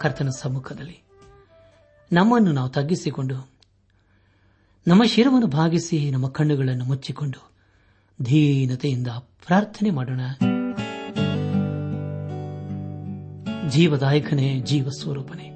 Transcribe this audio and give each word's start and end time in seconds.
ಕರ್ತನ 0.00 0.28
ಸಮ್ಮುಖದಲ್ಲಿ. 0.28 1.02
ನಮ್ಮನ್ನು 2.12 2.52
ನಾವು 2.52 2.68
ತಗ್ಗಿಸಿಕೊಂಡು, 2.68 3.50
ನಮ್ಮ 4.86 5.04
ಶಿರವನ್ನು 5.04 5.46
ಭಾಗಿಸಿ 5.46 6.10
ನಮ್ಮ 6.10 6.28
ಕಣ್ಣುಗಳನ್ನು 6.28 6.84
ಮುಚ್ಚಿಕೊಂಡು 6.84 7.40
ಧೀನತೆಯಿಂದ 8.22 9.06
ಪ್ರಾರ್ಥನೆ 9.46 9.90
ಮಾಡೋಣ. 9.90 10.20
ಜೀವದಾಯಕನೇ 13.68 14.60
ಜೀವ 14.60 14.88
ಸ್ವರೂಪನೇ 14.88 15.48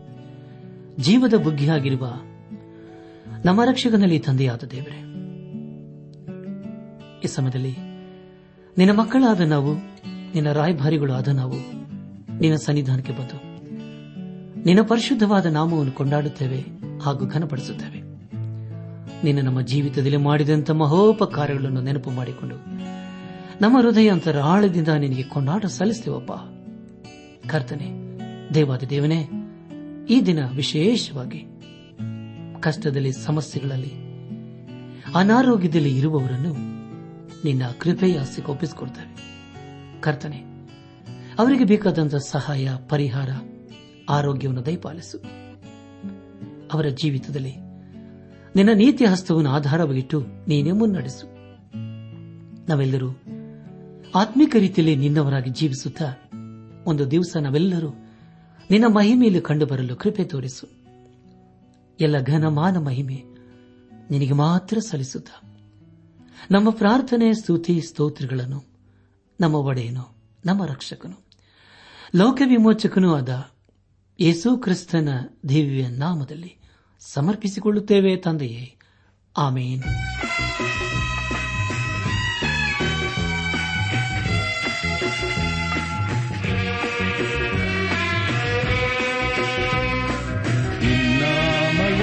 ಜೀವದ 0.99 1.35
ಬುಗ್ಗಿಯಾಗಿರುವ 1.35 2.07
ನಮ್ಮ 3.45 3.61
ರಕ್ಷಕನಲ್ಲಿ 3.65 4.19
ತಂದೆಯಾದ 4.19 4.63
ದೇವರೇ, 4.65 5.01
ಈ 7.25 7.27
ಸಮಯದಲ್ಲಿ 7.27 7.75
ನಿನ್ನ 8.79 8.93
ಮಕ್ಕಳಾದ 9.01 9.41
ನಾವು, 9.41 9.75
ನಿನ್ನ 10.35 10.53
ರಾಯಭಾರಿಗಳು 10.53 11.13
ಆದ 11.13 11.29
ನಾವು 11.29 11.59
ನಿನ್ನ 12.41 12.57
ಸನ್ನಿಧಾನಕ್ಕೆ 12.57 13.13
ಬಂದು 13.13 13.54
ನಿನ್ನ 14.65 14.83
ಪರಿಶುದ್ಧವಾದ 14.83 15.47
ನಾಮವನ್ನು 15.47 15.93
ಕೊಂಡಾಡುತ್ತೇವೆ 15.93 16.65
ಹಾಗೂ 17.03 17.27
ಘನಪಡಿಸುತ್ತೇವೆ. 17.27 18.03
ನಿನ್ನ 19.25 19.41
ನಮ್ಮ 19.43 19.61
ಜೀವಿತದಲ್ಲಿ 19.61 20.17
ಮಾಡಿದಂಥ 20.17 20.71
ಮಹೋಪಕಾರಗಳನ್ನು 20.71 21.81
ನೆನಪು 21.81 22.11
ಮಾಡಿಕೊಂಡು 22.11 22.57
ನಮ್ಮ 23.61 23.79
ಹೃದಯ 23.79 24.09
ಅಂತರ 24.09 24.39
ಆಳದಿಂದ 24.39 24.89
ನಿನಗೆ 24.89 25.23
ಕೊಂಡಾಟ 25.23 25.67
ಸಲ್ಲಿಸ್ತೇವಪ್ಪ. 25.67 26.33
ಕರ್ತನೆ, 27.47 28.19
ದೇವಾದ 28.55 28.83
ದೇವನೇ, 28.83 29.29
ಈ 30.11 30.21
ದಿನ 30.21 30.39
ವಿಶೇಷವಾಗಿ 30.57 31.47
ಕಷ್ಟದಲ್ಲಿ, 32.61 33.13
ಸಮಸ್ಯೆಗಳಲ್ಲಿ, 33.13 33.93
ಅನಾರೋಗ್ಯದಲ್ಲಿ 35.15 35.99
ಇರುವವರನ್ನು 35.99 36.53
ನಿನ್ನ 37.45 37.63
ಕೃಪೆಯ 37.79 38.19
ಒಪ್ಪಿಸಿಕೊಡ್ತೇವೆ. 38.49 39.17
ಕರ್ತನೆ, 40.01 40.39
ಅವರಿಗೆ 41.39 41.65
ಬೇಕಾದಂತಹ 41.65 42.19
ಸಹಾಯ, 42.19 42.69
ಪರಿಹಾರ 42.89 43.29
ಆರೋಗ್ಯವನ್ನು 44.09 44.67
ದಯಪಾಲಿಸು. 44.67 45.19
ಅವರ 46.73 46.87
ಜೀವಿತದಲ್ಲಿ 46.89 47.57
ನಿನ್ನ 48.57 48.71
ನೀತಿ 48.75 49.05
ಹಸ್ತವನ್ನು 49.05 49.51
ಆಧಾರವಾಗಿಟ್ಟು 49.51 50.27
ನೀನೇ 50.49 50.73
ಮುನ್ನಡೆಸು. 50.73 51.27
ನಾವೆಲ್ಲರೂ 52.69 53.09
ಆತ್ಮಿಕ 54.15 54.57
ರೀತಿಯಲ್ಲಿ 54.59 54.97
ನಿನ್ನವರಾಗಿ 54.97 55.51
ಜೀವಿಸುತ್ತಾ 55.51 56.05
ಒಂದು 56.87 57.11
ದಿವಸ 57.11 57.37
ನಾವೆಲ್ಲರೂ 57.41 57.89
ನಿನ್ನ 58.71 58.85
ಮಹಿಮೆಯಲ್ಲಿ 58.89 59.41
ಕಂಡುಬರಲು 59.41 59.97
ಕೃಪೆ 59.97 60.25
ತೋರಿಸು. 60.25 60.67
ಎಲ್ಲ 62.01 62.21
ಘನಮಾನ 62.21 62.79
ಮಹಿಮೆ 62.79 63.25
ನಿನಗೆ 64.11 64.33
ಮಾತ್ರ 64.33 64.79
ಸಲ್ಲಿಸುತ್ತ. 64.79 65.31
ನಮ್ಮ 66.51 66.71
ಪ್ರಾರ್ಥನೆ, 66.71 67.35
ಸ್ತುತಿ, 67.35 67.81
ಸ್ತೋತ್ರಗಳನ್ನು 67.81 68.65
ನಮ್ಮ 69.41 69.55
ಒಡೆಯನು, 69.55 70.17
ನಮ್ಮ 70.47 70.65
ರಕ್ಷಕನು 70.65 71.25
ಲೋಕ 72.17 72.43
ವಿಮೋಚಕನೂ 72.45 73.15
ಆದ 73.15 73.51
ಯೇಸು 74.21 74.57
ಕ್ರಿಸ್ತನ 74.57 75.09
ದಿವ್ಯ 75.49 75.89
ನಾಮದಲ್ಲಿ 75.89 76.57
ಸಮರ್ಪಿಸಿಕೊಳ್ಳುತ್ತೇವೆ 77.01 78.17
ತಂದೆಯೇ. 78.17 78.77
ಆಮೇನ್. 79.37 79.83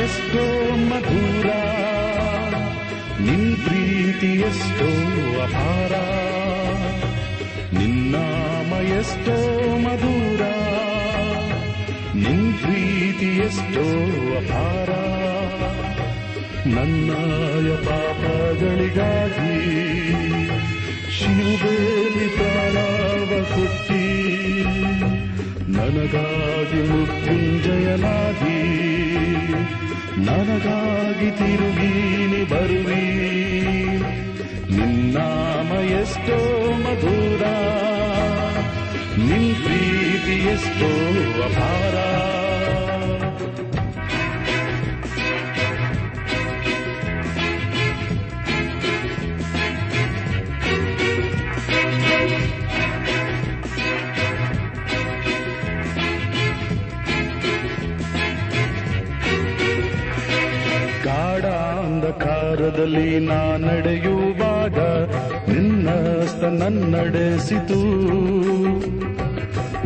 ಎಷ್ಟೋ 0.02 0.76
ಮಧುರ, 0.76 1.46
ನಿನ್ 3.20 3.58
ಎಷ್ಟೋ 4.24 4.88
ಅಪಾರ 5.42 5.92
ನಿನ್ನಾಮ 7.80 8.74
ಎಷ್ಟೋ 8.74 9.78
ಮಧುರ. 9.78 10.31
ನಿನ್ 12.22 12.54
ಪ್ರೀತಿ 12.54 13.26
ಎಷ್ಟೋ 13.26 13.82
ಅಪಾರ. 14.38 14.90
ನನ್ನಾಯ 16.66 17.76
ಪಾಪಗಳಿಗಾಗಿ 17.76 19.62
ಶಿಲುಬೇಲಿ 21.12 22.28
ಪ್ರಾಣವ 22.28 23.44
ಕೊಟ್ಟಿ. 23.56 24.24
ನನಗಾಗಿ 25.72 26.82
ಮೃತ್ಯುಂಜಯನಾಗಿ. 26.90 28.62
ನನಗಾಗಿ 30.26 31.32
ತಿರುಗೀನಿ 31.32 32.44
ಬರುವಿ. 32.44 33.18
ನಿನ್ನಾಮ 34.78 35.72
ಎಷ್ಟೋ 35.74 36.36
ಮಧುರ. 36.72 37.48
ನಿನ್ 39.18 39.30
ಪ್ರೀತಿ 39.30 39.51
ಎಷ್ಟೋ 40.42 41.44
ಅಪಾರ. 41.44 41.96
ಗಾಢಾಂಧಕಾರದಲ್ಲಿ 61.06 63.20
ನಾ 63.20 63.58
ನಡೆಯುವಾಗ 63.58 64.80
ನಿನ್ನಸ್ತ 65.52 66.44
ನನ್ನಡೆಸಿತು. 66.44 67.82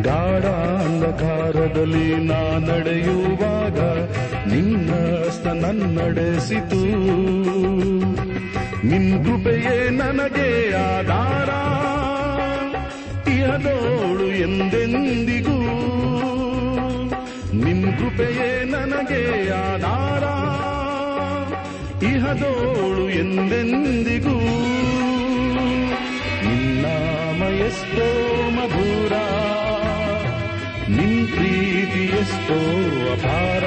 ಗಾಢಾಂಧಕಾರದಲ್ಲಿ 0.06 2.24
ನಾ 2.24 2.58
ನಡೆಯುವಾಗ 2.58 3.78
ನಿನ್ನ 4.52 4.90
ನನ್ನ 5.44 5.64
ನನ್ನಡೆಸಿತು. 5.64 6.82
ನಿನ್ 8.86 9.24
ಕೃಪೆಯೇ 9.24 9.90
ನನಗೆ 9.90 10.76
ಆಧಾರ. 10.76 11.50
ಇಹದೋಳು 13.30 14.26
ಎಂದೆಂದಿಗೂ 14.26 15.58
ನಿನ್ 17.64 17.84
ಕೃಪೆಯೇ 17.84 18.64
ನನಗೆ 18.64 19.50
ಆಧಾರ. 19.50 20.24
ಇಹದೋಳು 22.04 23.10
ಎಂದೆಂದಿಗೂ 23.10 24.38
ನಿನ್ನ 26.48 26.86
ಮಯಸ್ತೋ 27.42 28.50
ಮಧುರ. 28.50 29.12
ಪ್ರೀತಿ 32.06 32.18
ಎಷ್ಟೋ 32.18 32.56
ಅಪಾರ 33.12 33.64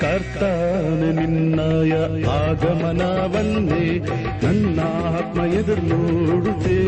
ಕರ್ತಾನ 0.00 1.02
ನಿನ್ನಯ 1.18 1.94
ಆಗಮನವನ್ನೇ 2.36 3.84
ನನ್ನ 4.42 4.78
ಆತ್ಮ 5.12 5.40
ಎದುರು 5.58 5.84
ನೋಡುತ್ತೆ 5.90 6.78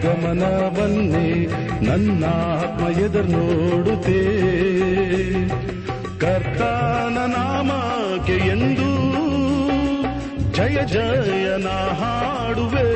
ಆಗಮನವನ್ನೇ 0.00 1.46
ನನ್ನ 1.86 2.24
ಆತ್ಮ 2.24 2.88
ಎದುರು 2.88 3.28
ನೋಡುತ್ತೆ. 3.28 4.20
ಕರ್ತಾನ 6.18 7.18
ನಾಮಕ್ಕೆ 7.32 8.32
ಎಂದು 8.32 8.90
ಜಯ 10.52 10.78
ಜಯನ 10.86 11.68
ಹಾಡುವೆ. 11.68 12.88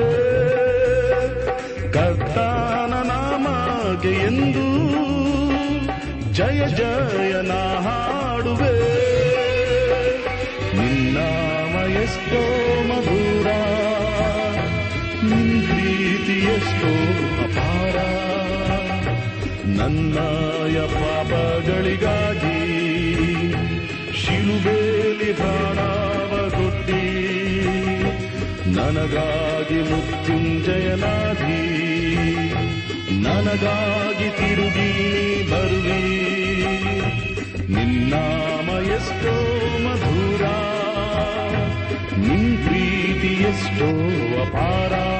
ಕರ್ತಾನ 1.92 3.08
ನಾಮಕ್ಕೆ 3.08 4.08
ಎಂದು 4.08 4.66
ಜಯ 6.32 6.68
ಜಯನ 6.76 7.52
ಹಾಡುವೆ. 7.52 8.23
ಎಷ್ಟೋ 16.56 16.92
ಅಪಾರ. 17.44 17.96
ನನ್ನಾಯ 19.66 20.80
ಪಾಪಗಳಿಗಾಗಿ 20.80 22.58
ಶಿಲುಬೇಲಿ 24.14 25.32
ಪ್ರಾಣಾವ 25.32 26.48
ಕೊಟ್ಟಿ. 26.48 27.04
ನನಗಾಗಿ 28.74 29.80
ಮೃತ್ಯುಂಜಯನಾದಿ 29.82 31.64
ನನಗಾಗಿ 33.22 34.30
ತಿರುಗಿ 34.30 34.92
ಬರುವಿ. 35.50 36.04
ನಿನ್ನಾಮ 37.74 38.68
ಎಷ್ಟೋ 38.84 39.34
ಮಧುರ. 39.84 40.44
ನಿನ್ 42.28 42.58
ಪ್ರೀತಿ 42.64 43.42
ಎಷ್ಟೋ 43.42 43.88
ಅಪಾರ. 44.42 45.13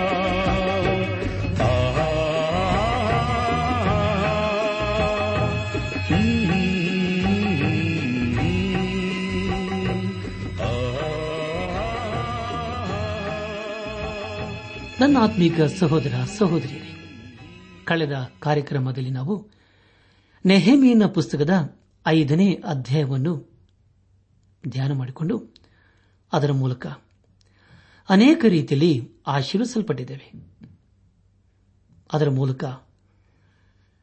ನನ್ನ 15.04 15.18
ಆತ್ಮೀಕ 15.20 15.60
ಸಹೋದರ 15.60 16.14
ಸಹೋದರಿಯರೇ, 16.38 16.96
ಕಳೆದ 17.84 18.30
ಕಾರ್ಯಕ್ರಮದಲ್ಲಿ 18.40 19.10
ನಾವು 19.10 19.50
ನೆಹೆಮಿಯನ 20.46 21.06
ಪುಸ್ತಕದ 21.06 21.78
ಐದನೇ 22.06 22.54
ಅಧ್ಯಾಯವನ್ನು 22.54 23.60
ಧ್ಯಾನ 24.68 24.92
ಮಾಡಿಕೊಂಡು 24.92 25.54
ಅದರ 26.32 26.52
ಮೂಲಕ 26.52 26.86
ಅನೇಕ 28.08 28.44
ರೀತಿಯಲ್ಲಿ 28.48 29.10
ಆಶೀರ್ವಿಸಲ್ಪಟ್ಟಿದ್ದೇವೆ. 29.26 30.32
ಅದರ 32.12 32.30
ಮೂಲಕ 32.30 32.64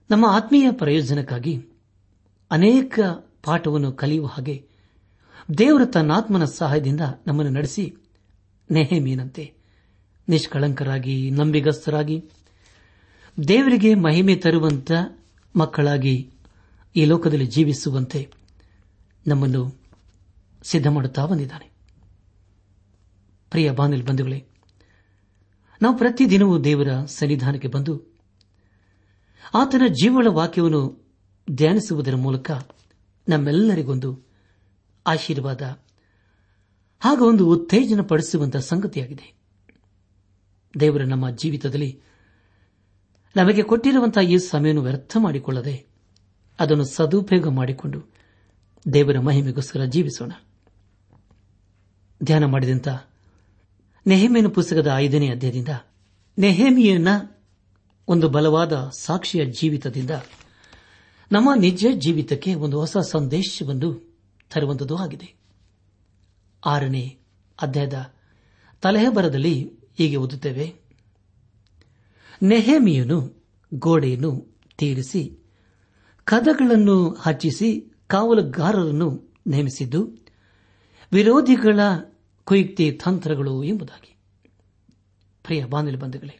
ನಮ್ಮ 0.09 0.25
ಆತ್ಮೀಯ 0.25 0.71
ಪ್ರಯೋಜನಕ್ಕಾಗಿ 0.71 1.65
ಅನೇಕ 2.51 2.99
ಪಾಠವನ್ನು 3.43 3.91
ಕಲಿಯುವ 3.91 4.27
ಹಾಗೆ 4.27 4.67
ದೇವರ 5.57 5.85
ತನ್ನಾತ್ಮನ 5.85 6.45
ಸಹಾಯದಿಂದ 6.45 7.01
ನಮ್ಮನ್ನು 7.27 7.51
ನಡೆಸಿ 7.51 7.95
ನೆಹಮೀನಂತೆ 8.71 9.60
ನಿಷ್ಕಳಂಕರಾಗಿ, 10.29 11.29
ನಂಬಿಗಸ್ತರಾಗಿ, 11.31 12.29
ದೇವರಿಗೆ 13.47 13.95
ಮಹಿಮೆ 13.95 14.35
ತರುವಂತ 14.35 14.91
ಮಕ್ಕಳಾಗಿ 15.55 16.29
ಈ 16.95 17.05
ಲೋಕದಲ್ಲಿ 17.05 17.45
ಜೀವಿಸುವಂತೆ 17.45 18.33
ನಮ್ಮನ್ನು 19.27 19.81
ಸಿದ್ಧ 20.63 20.87
ಮಾಡುತ್ತಾ 20.87 21.25
ಬಂದಿದ್ದಾನೆ. 21.25 21.71
ಪ್ರಿಯ 23.49 23.71
ಬಂಧುಗಳೇ, 23.71 24.47
ನಾವು 25.81 25.97
ಪ್ರತಿದಿನವೂ 25.97 26.59
ದೇವರ 26.59 27.05
ಸನ್ನಿಧಾನಕ್ಕೆ 27.05 27.67
ಬಂದು 27.67 28.11
ಆತನ 29.53 29.81
ಜೀವಳ 29.89 30.27
ವಾಕ್ಯವನ್ನು 30.29 31.11
ಧ್ಯಾನಿಸುವುದರ 31.51 32.15
ಮೂಲಕ 32.15 32.51
ನಮ್ಮೆಲ್ಲರಿಗೊಂದು 33.29 34.21
ಆಶೀರ್ವಾದ 35.07 35.61
ಹಾಗೂ 36.99 37.29
ಒಂದು 37.29 37.49
ಉತ್ತೇಜನ 37.49 38.01
ಪಡಿಸುವಂತಹ 38.01 38.59
ಸಂಗತಿಯಾಗಿದೆ. 38.59 39.40
ದೇವರು 40.79 41.05
ನಮ್ಮ 41.05 41.29
ಜೀವಿತದಲ್ಲಿ 41.29 42.01
ನಮಗೆ 43.35 43.63
ಕೊಟ್ಟಿರುವಂತಹ 43.63 44.21
ಈ 44.21 44.37
ಸಮಯವನ್ನು 44.37 44.81
ವ್ಯರ್ಥ 44.81 45.17
ಮಾಡಿಕೊಳ್ಳದೆ 45.19 45.85
ಅದನ್ನು 46.59 46.83
ಸದುಪಯೋಗ 46.83 47.47
ಮಾಡಿಕೊಂಡು 47.47 48.13
ದೇವರ 48.93 49.19
ಮಹಿಮೆಗೋಸ್ಕರ 49.19 49.83
ಜೀವಿಸೋಣ. 49.83 50.31
ಧ್ಯಾನ 52.23 52.45
ಮಾಡಿದಂತ 52.45 52.87
ನೆಹಮಿಯನ 54.07 54.47
ಪುಸ್ತಕದ 54.47 54.91
ಐದನೇ 54.95 55.29
ಅಧ್ಯಾಯದಿಂದ 55.29 55.67
ನೆಹಮಿಯನ್ನ 56.37 57.07
ಒಂದು 58.07 58.29
ಬಲವಾದ 58.29 58.89
ಸಾಕ್ಷಿಯ 58.97 59.45
ಜೀವಿತದಿಂದ 59.45 60.11
ನಮ್ಮ 61.31 61.49
ನಿಜ 61.53 61.85
ಜೀವಿತಕ್ಕೆ 61.91 62.53
ಒಂದು 62.53 62.79
ಹೊಸ 62.79 62.97
ಸಂದೇಶವನ್ನು 62.97 64.19
ತರುವಂತದ್ದು 64.53 64.95
ಆಗಿದೆ. 64.95 65.35
ಆರನೇ 66.65 67.17
ಅಧ್ಯಾಯದ 67.61 68.13
ತಲೆಹಬರದಲ್ಲಿ 68.81 69.80
ಹೀಗೆ 69.97 70.15
ಓದುತ್ತೇವೆ. 70.15 70.75
ನೆಹೆಮಿಯನು 72.43 73.45
ಗೋಡೆಯನ್ನು 73.73 74.59
ತೀರಿಸಿ, 74.77 75.39
ಕದಗಳನ್ನು 76.23 77.17
ಹಚ್ಚಿಸಿ, 77.21 77.93
ಕಾವಲುಗಾರರನ್ನು 78.07 79.33
ನೇಮಿಸಿದ್ದು, 79.47 80.17
ವಿರೋಧಿಗಳ 81.11 81.79
ಕುಯುಕ್ತಿ 82.43 82.91
ತಂತ್ರಗಳು 82.91 83.63
ಎಂಬುದಾಗಿ. 83.63 84.17
ಪ್ರಿಯ 85.43 85.65
ಬಂಧುಗಳೇ, 85.65 86.39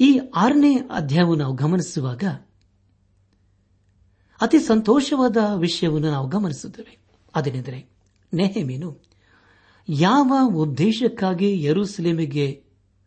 ಈ 0.00 0.20
ಆರನೇ 0.34 0.76
ಅಧ್ಯಾಯವನ್ನು 0.76 1.44
ನಾವು 1.44 1.54
ಗಮನಿಸುವಾಗ 1.54 2.24
ಅತಿ 4.40 4.58
ಸಂತೋಷವಾದ 4.58 5.36
ವಿಷಯವನ್ನು 5.58 6.10
ನಾವು 6.10 6.28
ಗಮನಿಸುತ್ತೇವೆ. 6.28 6.98
ಅದೇನೆಂದರೆ 7.34 7.90
ನೆಹಮೀನು 8.34 9.13
ಯಾವ 9.88 10.32
ಉದ್ದೇಶಕ್ಕಾಗಿ 10.56 11.62
ಯರುಸಲೇಮಿಗೆ 11.64 12.46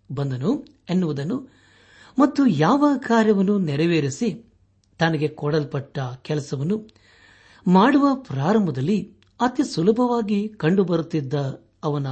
ಬಂದನು 0.10 0.52
ಎನ್ನುವುದನ್ನು 0.90 1.38
ಮತ್ತು 2.20 2.46
ಯಾವ 2.48 2.86
ಕಾರ್ಯವನ್ನು 3.08 3.60
ನೆರವೇರಿಸಿ 3.60 4.28
ತನಗೆ 5.00 5.28
ಕೊಡಲ್ಪಟ್ಟ 5.36 6.00
ಕೆಲಸವನ್ನು 6.22 6.78
ಮಾಡುವ 7.66 8.16
ಪ್ರಾರಂಭದಲ್ಲಿ 8.28 9.00
ಅತಿ 9.40 9.64
ಸುಲಭವಾಗಿ 9.74 10.48
ಕಂಡುಬರುತ್ತಿದ್ದ 10.58 11.34
ಅವನ 11.84 12.08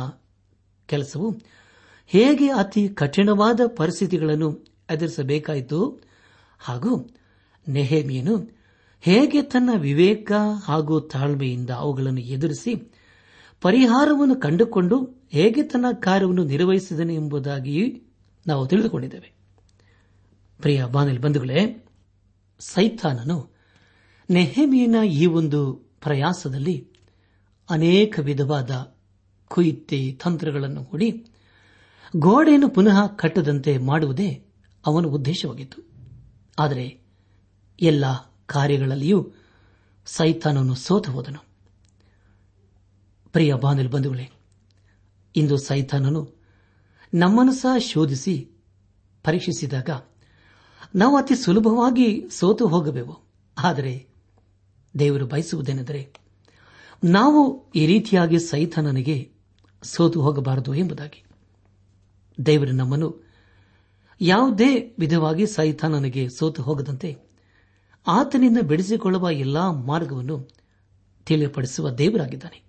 ಕೆಲಸವು 0.90 1.30
ಹೇಗೆ 2.12 2.48
ಅತಿ 2.54 2.90
ಕಠಿಣವಾದ 2.94 3.62
ಪರಿಸ್ಥಿತಿಗಳನ್ನು 3.76 4.50
ಎದುರಿಸಬೇಕಾಯಿತು 4.90 5.80
ಹಾಗೂ 6.60 6.92
ನೆಹೇಮಿಯನು 7.68 8.36
ಹೇಗೆ 9.04 9.42
ತನ್ನ 9.44 9.70
ವಿವೇಕ 9.78 10.32
ಹಾಗೂ 10.64 11.00
ತಾಳ್ಮೆಯಿಂದ 11.08 11.70
ಅವುಗಳನ್ನು 11.70 12.22
ಎದುರಿಸಿ 12.22 12.74
ಪರಿಹಾರವನ್ನು 13.66 14.36
ಕಂಡುಕೊಂಡು 14.36 15.26
ಹೇಗೆ 15.32 15.64
ತನ್ನ 15.64 15.86
ಕಾರ್ಯವನ್ನು 16.00 16.44
ನಿರ್ವಹಿಸಿದನು 16.44 17.14
ಎಂಬುದಾಗಿ 17.14 18.04
ನಾವು 18.48 18.68
ತಿಳಿದುಕೊಂಡಿದ್ದೇವೆ. 18.68 19.34
ಪ್ರಿಯ 20.62 20.86
ಬಾನಲ್ 20.86 21.20
ಬಂಧುಗಳೇ, 21.20 21.88
ಸೈತಾನನು 22.60 23.50
ನೆಹಮಿಯನ 24.30 24.96
ಈ 25.08 25.26
ಒಂದು 25.26 25.74
ಪ್ರಯಾಸದಲ್ಲಿ 25.74 26.88
ಅನೇಕ 27.70 28.20
ವಿಧವಾದ 28.24 28.96
ಕುಯಿತ್ತೆ 29.48 30.12
ತಂತ್ರಗಳನ್ನು 30.24 30.84
ಹೂಡಿ 30.84 31.26
ಗೋಡೆಯನ್ನು 32.16 32.70
ಪುನಃ 32.70 33.08
ಕಟ್ಟದಂತೆ 33.08 33.78
ಮಾಡುವುದೇ 33.78 34.46
ಅವನ 34.86 35.06
ಉದ್ದೇಶವಾಗಿತ್ತು. 35.06 35.82
ಆದರೆ 36.60 37.02
ಎಲ್ಲ 37.82 38.06
ಕಾರ್ಯಗಳಲ್ಲಿಯೂ 38.46 39.32
ಸೈತಾನನು 40.06 40.76
ಸೋತು 40.76 41.12
ಹೋದನು 41.12 41.55
ಪ್ರಿಯ 43.36 43.54
ಬಾನಲ್ 43.54 43.90
ಬಂಧುಗಳೇ, 43.90 44.30
ಇಂದು 45.36 45.58
ಸೈತಾನನು 45.58 46.34
ನಮ್ಮನ್ನು 47.14 47.54
ಸಹ 47.54 47.78
ಶೋಧಿಸಿ 47.78 48.52
ಪರೀಕ್ಷಿಸಿದಾಗ 49.24 49.90
ನಾವು 50.96 51.18
ಅತಿ 51.18 51.36
ಸುಲಭವಾಗಿ 51.36 52.24
ಸೋತು 52.30 52.68
ಹೋಗಬೇಕು 52.68 53.24
ಆದರೆ 53.58 54.08
ದೇವರು 55.00 55.26
ಬಯಸುವುದೇನೆಂದರೆ 55.26 56.14
ನಾವು 57.04 57.72
ಈ 57.76 57.86
ರೀತಿಯಾಗಿ 57.86 58.40
ಸೈತಾನನಿಗೆ 58.40 59.32
ಸೋತು 59.84 60.22
ಹೋಗಬಾರದು 60.22 60.74
ಎಂಬುದಾಗಿ. 60.74 61.24
ದೇವರು 62.46 62.72
ನಮ್ಮನ್ನು 62.72 63.32
ಯಾವುದೇ 64.22 64.96
ವಿಧವಾಗಿ 65.00 65.48
ಸೈತಾನನಿಗೆ 65.48 66.30
ಸೋತು 66.30 66.64
ಹೋಗದಂತೆ 66.64 67.18
ಆತನಿಂದ 68.08 68.58
ಬಿಡಿಸಿಕೊಳ್ಳುವ 68.58 69.30
ಎಲ್ಲಾ 69.30 69.72
ಮಾರ್ಗವನ್ನು 69.72 70.50
ತಿಳಿಯಪಡಿಸುವ 71.26 71.90
ದೇವರಾಗಿದ್ದಾನೆ. 71.90 72.65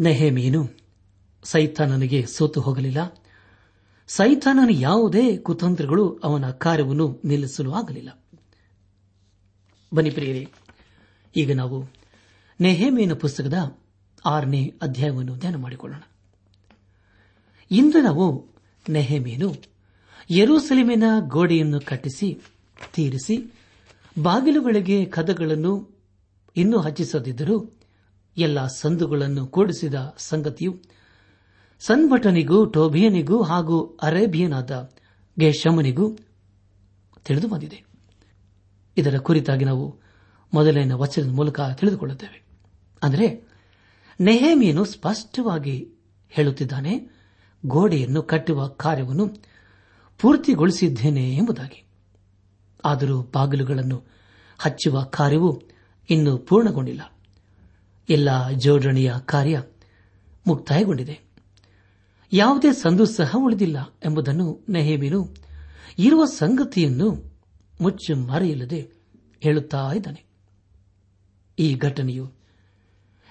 ನೆಹೇಮಿಯನು 0.00 0.68
ಸೈತಾನನಿಗೆ 1.44 2.26
ಸೋತು 2.26 2.60
ಹೋಗಲಿಲ್ಲ. 2.60 3.22
ಸೈತಾನನ 4.06 4.68
ಯಾವುದೇ 4.70 5.36
ಕುತಂತ್ರಗಳು 5.36 6.18
ಅವನ 6.24 6.50
ಕಾರ್ಯವನ್ನು 6.50 7.20
ನಿಲ್ಲಿಸಲು 7.24 7.72
ಆಗಲಿಲ್ಲ. 7.72 8.24
ಬನ್ನಿ 9.94 10.10
ಪ್ರಿಯರೇ, 10.10 10.48
ಈಗ 11.36 11.52
ನಾವು 11.52 11.86
ನೆಹೇಮಿಯನ 12.60 13.12
ಪುಸ್ತಕದ 13.12 13.78
ಆರನೇ 14.24 14.74
ಅಧ್ಯಾಯವನ್ನು 14.82 15.36
ಧ್ಯಾನ 15.36 15.56
ಮಾಡಿಕೊಳ್ಳೋಣ. 15.56 16.02
ಇಂದು 17.70 18.00
ನಾವು 18.00 18.50
ನೆಹೇಮಿಯನು 18.88 19.54
ಯರೂಸಲೇಮಿನ 20.30 21.04
ಗೋಡೆಯನ್ನು 21.20 21.80
ಕಟ್ಟಿಸಿ, 21.80 22.40
ತೀರಿಸಿ, 22.94 23.36
ಬಾಗಿಲುಗಳಿಗೆ 24.22 25.04
ಕದಗಳನ್ನು 25.04 25.90
ಇನ್ನೂ 26.56 26.78
ಹಚ್ಚಿಸದಿದ್ದರೂ 26.80 27.70
ಎಲ್ಲ 28.36 28.66
ಸಂದುಗಳನ್ನು 28.66 29.46
ಕೂಡಿಸಿದ 29.46 30.14
ಸಂಗತಿಯು 30.18 30.80
ಸನ್ಭಟನಿಗೂ 31.80 32.64
ಟೋಬಿಯನಿಗೂ 32.64 33.42
ಹಾಗೂ 33.42 33.98
ಅರೇಬಿಯನಾದ 34.02 34.90
ಗೆಶಮನಿಗೂ 35.38 36.16
ತಿಳಿದು 37.24 37.48
ಬಂದಿದೆ. 37.48 37.84
ಇದರ 38.96 39.18
ಕುರಿತಾಗಿ 39.18 39.64
ನಾವು 39.64 40.00
ಮೊದಲಿನ 40.54 40.92
ವಚನದ 40.92 41.30
ಮೂಲಕ 41.30 41.60
ತಿಳಿದುಕೊಳ್ಳುತ್ತೇವೆ. 41.60 42.46
ಅಂದರೆ 43.02 43.48
ನೆಹೇಮಿಯನು 44.20 44.84
ಸ್ಪಷ್ಟವಾಗಿ 44.84 45.90
ಹೇಳುತ್ತಿದ್ದಾನೆ, 46.30 47.10
ಗೋಡೆಯನ್ನು 47.66 48.22
ಕಟ್ಟುವ 48.22 48.66
ಕಾರ್ಯವನ್ನು 48.66 49.28
ಪೂರ್ತಿಗೊಳಿಸಿದ್ದೇನೆ 50.18 51.36
ಎಂಬುದಾಗಿ. 51.36 51.86
ಆದರೂ 52.84 53.22
ಬಾಗಿಲುಗಳನ್ನು 53.22 54.02
ಹಚ್ಚುವ 54.58 55.02
ಕಾರ್ಯವು 55.02 55.62
ಇನ್ನೂ 56.10 56.38
ಪೂರ್ಣಗೊಂಡಿಲ್ಲ. 56.38 57.15
ಎಲ್ಲ 58.08 58.50
ಜೋಡಣೆಯ 58.50 59.12
ಕಾರ್ಯ 59.24 59.62
ಮುಕ್ತಾಯಗೊಂಡಿದೆ. 60.46 61.20
ಯಾವುದೇ 62.32 62.72
ಸಂದು 62.72 63.06
ಸಹ 63.06 63.36
ಉಳಿದಿಲ್ಲ 63.38 63.78
ಎಂಬುದನ್ನು 64.04 64.66
ನೆಹೇಮಿನು 64.68 65.34
ಇರುವ 65.98 66.24
ಸಂಗತಿಯನ್ನು 66.24 67.38
ಮುಚ್ಚು 67.80 68.16
ಮರೆಯಿಲ್ಲದೆ 68.16 68.90
ಹೇಳುತ್ತಾ 69.40 69.92
ಇದ್ದಾನೆ. 69.92 70.24
ಈ 71.58 71.74
ಘಟನೆಯು 71.74 72.32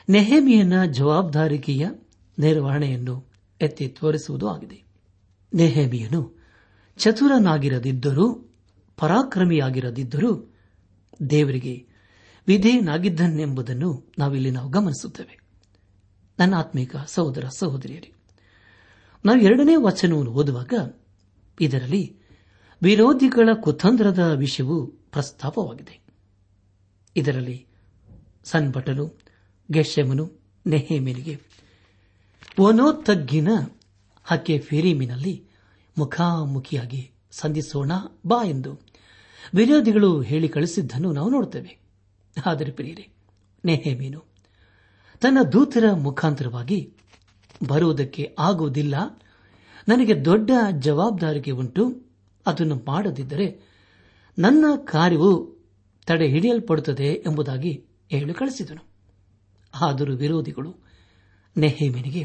ನೆಹೇಮಿಯನ 0.09 0.85
ಜವಾಬ್ದಾರಿಕೆಯ 0.85 1.87
ನಿರ್ವಹಣೆಯನ್ನು 2.39 3.25
ಎತ್ತಿ 3.61 3.87
ತೋರಿಸುವುದೂ 3.87 4.47
ಆಗಿದೆ. 4.47 4.83
ನೆಹೇಮಿಯನು 5.53 6.43
ಚತುರನಾಗಿರದಿದ್ದರೂ, 6.97 8.33
ಪರಾಕ್ರಮಿಯಾಗಿರದಿದ್ದರೂ 8.97 10.53
ದೇವರಿಗೆ 11.29 11.94
ವಿಧೇಯನಾಗಿದ್ದನೆಂಬುದನ್ನು 12.47 14.11
ನಾವಿಲ್ಲಿ 14.19 14.51
ನಾವು 14.51 14.69
ಗಮನಿಸುತ್ತೇವೆ. 14.69 15.39
ನನ್ನ 16.39 16.55
ಆತ್ಮಿಕ 16.55 16.95
ಸಹೋದರ 17.07 17.47
ಸಹೋದರಿಯರೇ, 17.57 18.13
ನಾವು 19.25 19.39
ಎರಡನೇ 19.39 19.75
ವಚನವನ್ನು 19.75 20.31
ಓದುವಾಗ 20.31 20.73
ಇದರಲ್ಲಿ 21.61 22.17
ವಿರೋಧಿಗಳ 22.83 23.49
ಕುತಂತ್ರದ 23.53 24.19
ವಿಷಯವು 24.19 24.87
ಪ್ರಸ್ತಾಪವಾಗಿದೆ. 24.87 25.99
ಇದರಲ್ಲಿ 27.15 27.67
ಸನ್ಭಟನು 28.43 29.13
ಗೆಶೆಮನು 29.71 30.31
ನೆಹೇಮಿನಿಗೆ 30.65 31.41
ಒನೋತಗ್ಗಿನ 32.59 33.47
ಹಕ್ಕೆ 34.23 34.59
ಫಿರಿಮಿನಲ್ಲಿ 34.59 35.47
ಮುಖಾಮುಖಿಯಾಗಿ, 35.97 37.11
ಸಂಧಿಸೋಣ, 37.31 37.91
ಬಾ 38.25 38.43
ಎಂದು 38.43 38.79
ವಿರೋಧಿಗಳು 39.55 40.21
ಹೇಳಿ 40.21 40.49
ಕಳಿಸಿದ್ದನ್ನು 40.49 41.13
ನಾವು 41.13 41.29
ನೋಡುತ್ತೇವೆ. 41.29 41.84
ಆದರೆ 42.45 42.71
ಪ್ರಿಯರೇ 42.71 43.07
ನೆಹೇಮೀನು 43.65 44.23
ತನ್ನ 45.21 45.37
ದೂತರ 45.51 45.93
ಮುಖಾಂತರವಾಗಿ 45.93 46.93
ಬರುವುದಕ್ಕೆ 47.67 48.35
ಆಗುವುದಿಲ್ಲ. 48.39 48.95
ನನಗೆ 49.87 50.25
ದೊಡ್ಡ 50.25 50.51
ಜವಾಬ್ದಾರಿಕೆ 50.79 51.51
ಉಂಟು. 51.51 52.01
ಅದನ್ನು 52.47 52.75
ಮಾಡದಿದ್ದರೆ 52.87 53.61
ನನ್ನ 54.39 54.65
ಕಾರ್ಯವು 54.75 55.59
ತಡೆ 56.05 56.27
ಹಿಡಿಯಲ್ಪಡುತ್ತದೆ 56.27 57.07
ಎಂಬುದಾಗಿ 57.27 57.85
ಹೇಳಿ 58.11 58.33
ಕಳಿಸಿದನು. 58.33 58.83
ಆದರೂ 59.81 60.15
ವಿರೋಧಿಗಳು 60.15 60.75
ನೆಹೇಮಿನಿಗೆ 61.57 62.23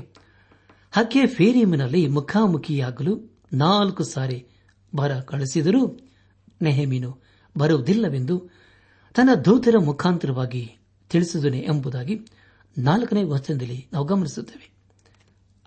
ಹಕ್ಕೆ 0.93 1.27
ಫೇರಿಮಿನಲ್ಲಿ 1.27 2.07
ಮುಖಾಮುಖಿಯಾಗಲು 2.07 3.39
ನಾಲ್ಕು 3.53 4.05
ಸಾರಿ 4.05 4.47
ಬರ 4.95 5.21
ಕಳಿಸಿದರೂ 5.21 5.99
ನೆಹಮೀನು 6.63 7.21
ಬರುವುದಿಲ್ಲವೆಂದು 7.59 8.51
ತನ್ನ 9.15 9.35
ದೂತರ 9.35 9.79
ಮುಖಾಂತರವಾಗಿ 9.79 10.77
ತಿಳಿಸಿದನೆ 11.11 11.59
ಎಂಬುದಾಗಿ 11.59 12.21
ನಾಲ್ಕನೇ 12.79 13.23
ವಚನದಲ್ಲಿ 13.23 13.87
ನಾವು 13.93 14.07
ಗಮನಿಸುತ್ತೇವೆ. 14.07 14.71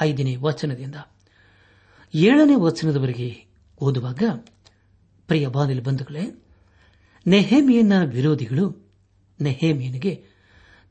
ಐದನೇ 0.02 0.36
ವಚನದಿಂದ 0.36 0.96
ಏಳನೇ 2.16 2.56
ವಚನದವರೆಗೆ 2.56 3.46
ಓದುವಾಗ, 3.82 4.24
ಪ್ರಿಯ 5.28 5.48
ಬಾನಿಲ್ 5.48 5.82
ಬಂಧುಗಳೇ 5.82 6.44
ನೆಹೇಮಿಯನ್ನ 7.28 8.04
ವಿರೋಧಿಗಳು 8.04 8.92
ನೆಹೇಮಿಯನಿಗೆ 9.42 10.26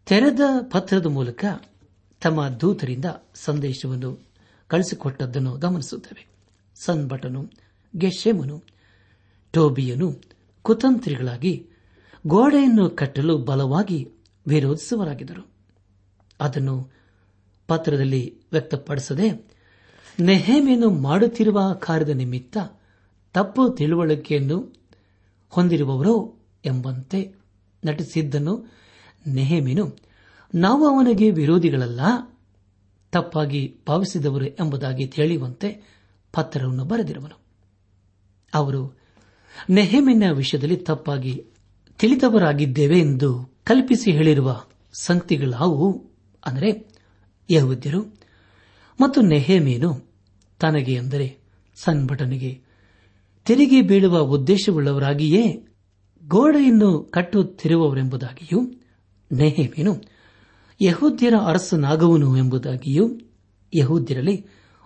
ತೆರೆದ 0.07 0.41
ಪತ್ರದ 0.71 1.07
ಮೂಲಕ 1.07 1.45
ತಮ್ಮ 2.23 2.49
ದೂತರಿಂದ 2.49 3.05
ಸಂದೇಶವನ್ನು 3.35 4.29
ಕಳಿಸಿಕೊಟ್ಟದ್ದನ್ನು 4.69 5.57
ಗಮನಿಸುತ್ತೇವೆ. 5.57 6.27
ಸನ್ಬಟನು 6.85 7.51
ಗೆಶೆಮನು 7.99 8.63
ಟೋಬಿಯನು 9.53 10.21
ಕುತಂತ್ರಿಗಳಾಗಿ 10.63 11.69
ಗೋಡೆಯನ್ನು 12.26 12.91
ಕಟ್ಟಲು 12.91 13.38
ಬಲವಾಗಿ 13.38 14.09
ವಿರೋಧಿಸುವರಾಗಿದ್ದರು. 14.47 15.50
ಅದನ್ನು 16.41 16.91
ಪತ್ರದಲ್ಲಿ 17.69 18.43
ವ್ಯಕ್ತಪಡಿಸದೆ 18.52 19.50
ನೆಹೇಮೇನು 20.21 20.91
ಮಾಡುತ್ತಿರುವ 20.91 21.73
ಕಾರ್ಯದ 21.73 22.09
ನಿಮಿತ್ತ 22.09 22.57
ತಪ್ಪು 23.35 23.69
ತಿಳುವಳಿಕೆಯನ್ನು 23.69 24.73
ಹೊಂದಿರುವವರೋ 25.50 26.35
ಎಂಬಂತೆ 26.64 27.35
ನಟಿಸಿದ್ದನ್ನು 27.85 28.67
ನೆಹೇಮೇನು. 29.26 29.97
ನಾವು 30.55 30.87
ಅವನಿಗೆ 30.87 31.31
ವಿರೋಧಿಗಳಲ್ಲ, 31.31 32.00
ತಪ್ಪಾಗಿ 33.12 33.81
ಭಾವಿಸಿದವರು 33.88 34.45
ಎಂಬುದಾಗಿ 34.45 35.07
ತಿಳಿಯುವಂತೆ 35.07 35.99
ಪತ್ರವನ್ನು 36.33 36.85
ಬರೆದಿರುವನು. 36.85 37.41
ಅವರು 38.55 38.99
ನೆಹೆಮಿನ 39.71 40.23
ವಿಷಯದಲ್ಲಿ 40.33 40.76
ತಪ್ಪಾಗಿ 40.76 41.45
ತಿಳಿದವರಾಗಿದ್ದೇವೆ 42.01 42.99
ಎಂದು 43.01 43.31
ಕಲ್ಪಿಸಿ 43.65 44.13
ಹೇಳಿರುವ 44.13 44.51
ಸಂಗತಿಗಳಾವು 44.95 45.87
ಅಂದರೆ 46.43 46.71
ಯಹುದ್ಯರು 47.49 48.01
ಮತ್ತು 48.99 49.21
ನೆಹೇಮೀನು 49.25 49.91
ತನಗೆ 50.61 50.99
ಅಂದರೆ 50.99 51.27
ಸಂಭಟನೆಗೆ 51.77 52.53
ತೆರಿಗೆ 53.47 53.83
ಬೀಳುವ 53.83 54.19
ಉದ್ದೇಶವುಳ್ಳವರಾಗಿಯೇ 54.35 55.45
ಗೋಡೆಯನ್ನು 56.23 56.91
ಕಟ್ಟುತ್ತಿರುವವರೆಂಬುದಾಗಿಯೂ 57.11 58.61
ನೆಹೇಮೀನು 59.31 59.93
ಯಹೂದ್ಯರ 60.81 61.37
ಅರಸನಾಗುವನು 61.45 62.37
ಎಂಬುದಾಗಿಯೂ 62.37 63.05
ಯಹೂದ್ಯರಲ್ಲಿ 63.73 64.37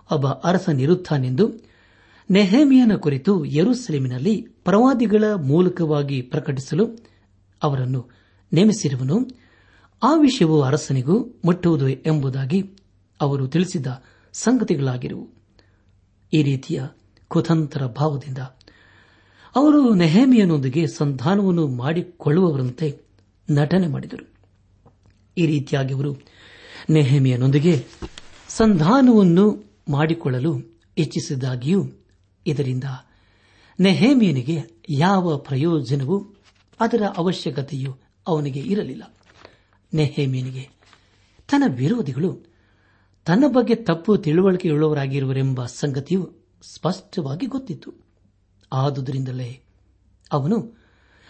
ಒಬ್ಬ 0.09 0.27
ಅರಸನಿರುತ್ತಾನೆಂದು 0.43 1.45
ನೆಹೇಮಿಯನ 2.31 2.95
ಕುರಿತು 2.95 3.45
ಯರುಸಲೇಮಿನಲ್ಲಿ 3.45 4.41
ಪ್ರವಾದಿಗಳ 4.41 5.23
ಮೂಲಕವಾಗಿ 5.33 6.21
ಪ್ರಕಟಿಸಲು 6.21 6.85
ಅವರನ್ನು 7.63 8.09
ನೇಮಿಸಿರುವನು 8.53 9.17
ಆ 10.03 10.15
ವಿಷಯವು 10.15 10.61
ಅರಸನಿಗೂ 10.61 11.41
ಮುಟ್ಟುವುದು 11.45 11.89
ಎಂಬುದಾಗಿ 11.89 12.61
ಅವರು 13.21 13.47
ತಿಳಿಸಿದ 13.47 13.87
ಸಂಗತಿಗಳಾಗಿರುವು. 14.33 15.29
ಈ 16.33 16.43
ರೀತಿಯ 16.43 16.81
ಕುತಂತ್ರ 17.27 17.85
ಭಾವದಿಂದ 17.85 18.37
ಅವರು 19.55 19.93
ನೆಹೇಮಿಯನೊಂದಿಗೆ 19.93 20.87
ಸಂಧಾನವನ್ನು 20.87 21.67
ಮಾಡಿಕೊಳ್ಳುವವರಂತೆ 21.67 23.01
ನಟನೆ 23.49 23.87
ಮಾಡಿದರು. 23.87 24.25
ಈ 25.37 25.45
ರೀತಿಯಾಗಿ 25.45 25.93
ಅವರು 25.93 26.17
ನೆಹೇಮಿಯನೊಂದಿಗೆ 26.89 27.87
ಸಂಧಾನವನ್ನು 28.49 29.75
ಮಾಡಿಕೊಳ್ಳಲು 29.89 30.83
ಇಚ್ಛಿಸಿದಾಗಿಯೂ 30.97 31.83
ಇದರಿಂದ 32.47 32.83
ನೆಹೇಮಿಯನಿಗೆ 33.79 34.63
ಯಾವ 34.89 35.37
ಪ್ರಯೋಜನವೂ 35.37 36.35
ಅದರ 36.79 37.01
ಅವಶ್ಯಕತೆಯೂ 37.17 37.93
ಅವನಿಗೆ 38.27 38.59
ಇರಲಿಲ್ಲ. 38.59 39.13
ನೆಹೇಮಿಯನಿಗೆ 39.93 40.69
ತನ್ನ 41.51 41.63
ವಿರೋಧಿಗಳು 41.67 42.45
ತನ್ನ 43.25 43.43
ಬಗ್ಗೆ 43.47 43.75
ತಪ್ಪು 43.75 44.17
ತಿಳುವಳಿಕೆಯುಳ್ಳವರಾಗಿರುವರೆಂಬ 44.17 45.65
ಸಂಗತಿಯು 45.65 46.33
ಸ್ಪಷ್ಟವಾಗಿ 46.61 47.45
ಗೊತ್ತಿತ್ತು. 47.45 47.93
ಆದುದರಿಂದಲೇ 48.73 49.59
ಅವನು 50.31 50.77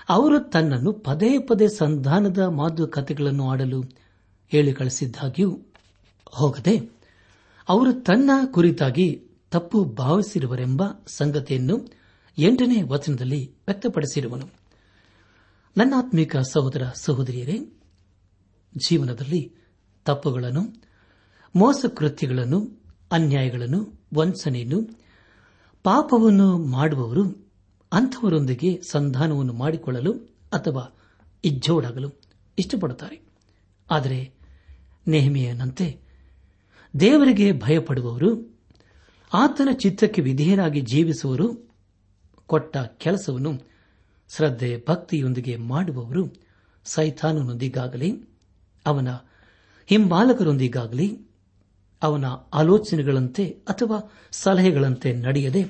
ಅವರು 0.09 0.39
ತನ್ನನ್ನು 0.39 0.93
ಪದೇ 0.93 1.39
ಪದೇ 1.39 1.67
ಸಂಧಾನದ 1.67 2.37
ಮಾತುಕತೆಗಳನ್ನು 2.37 3.49
ಆಡಲು 3.49 3.83
ಹೇಳಿ 4.47 4.73
ಕಳಿಸಿದ್ದಾಗ್ಯೂ 4.73 5.59
ಹೋಗದೆ 6.27 6.77
ಅವರು 7.69 7.93
ತನ್ನ 7.93 8.31
ಕುರಿತಾಗಿ 8.51 9.26
ತಪ್ಪು 9.51 9.85
ಭಾವಿಸಿರುವರೆಂಬ 9.85 10.83
ಸಂಗತಿಯನ್ನು 11.07 11.87
ಎಂಟನೇ 12.37 12.81
ವಚನದಲ್ಲಿ 12.81 13.55
ವ್ಯಕ್ತಪಡಿಸಿರುವನು. 13.67 14.49
ನನ್ನಾತ್ಮೀಕ 15.77 16.37
ಸಹೋದರ 16.37 16.81
ಸಹೋದರಿಯರೇ, 16.93 17.59
ಜೀವನದಲ್ಲಿ 18.89 19.55
ತಪ್ಪುಗಳನ್ನು, 20.05 20.83
ಮೋಸಕೃತ್ಯಗಳನ್ನು, 21.55 22.83
ಅನ್ಯಾಯಗಳನ್ನು, 23.11 24.01
ವಂಚನೆಯನ್ನು, 24.13 24.81
ಪಾಪವನ್ನು 25.83 26.57
ಮಾಡುವವರು, 26.57 27.51
ಅಂಥವರೊಂದಿಗೆ 27.91 28.81
ಸಂಧಾನವನ್ನು 28.81 29.53
ಮಾಡಿಕೊಳ್ಳಲು 29.53 30.13
ಅಥವಾ 30.53 30.97
ಇಜ್ಜೋಡಾಗಲು 31.45 32.09
ಇಷ್ಟಪಡುತ್ತಾರೆ. 32.59 33.21
ಆದರೆ 33.91 34.33
ನೆಹಮಿಯನಂತೆ 35.07 35.99
ದೇವರಿಗೆ 36.99 37.51
ಭಯಪಡುವವರು 37.51 38.56
ಆತನ 39.33 39.69
ಚಿತ್ತಕ್ಕೆ 39.73 40.21
ವಿಧೇಯರಾಗಿ 40.21 40.81
ಜೀವಿಸುವರು, 40.81 41.69
ಕೊಟ್ಟ 42.47 42.77
ಕೆಲಸವನ್ನು 42.77 43.53
ಶ್ರದ್ಧೆ, 44.35 44.85
ಭಕ್ತಿಯೊಂದಿಗೆ 44.89 45.55
ಮಾಡುವವರು 45.55 46.33
ಸೈತಾನನೊಂದಿಗಾಗಲಿ 46.85 48.23
ಅವನ 48.85 49.07
ಹಿಂಬಾಲಕರೊಂದಿಗಾಗಲಿ, 49.85 51.19
ಅವನ 52.03 52.25
ಆಲೋಚನೆಗಳಂತೆ 52.53 53.49
ಅಥವಾ 53.67 54.11
ಸಲಹೆಗಳಂತೆ 54.31 55.13
ನಡೆಯದೆ 55.13 55.65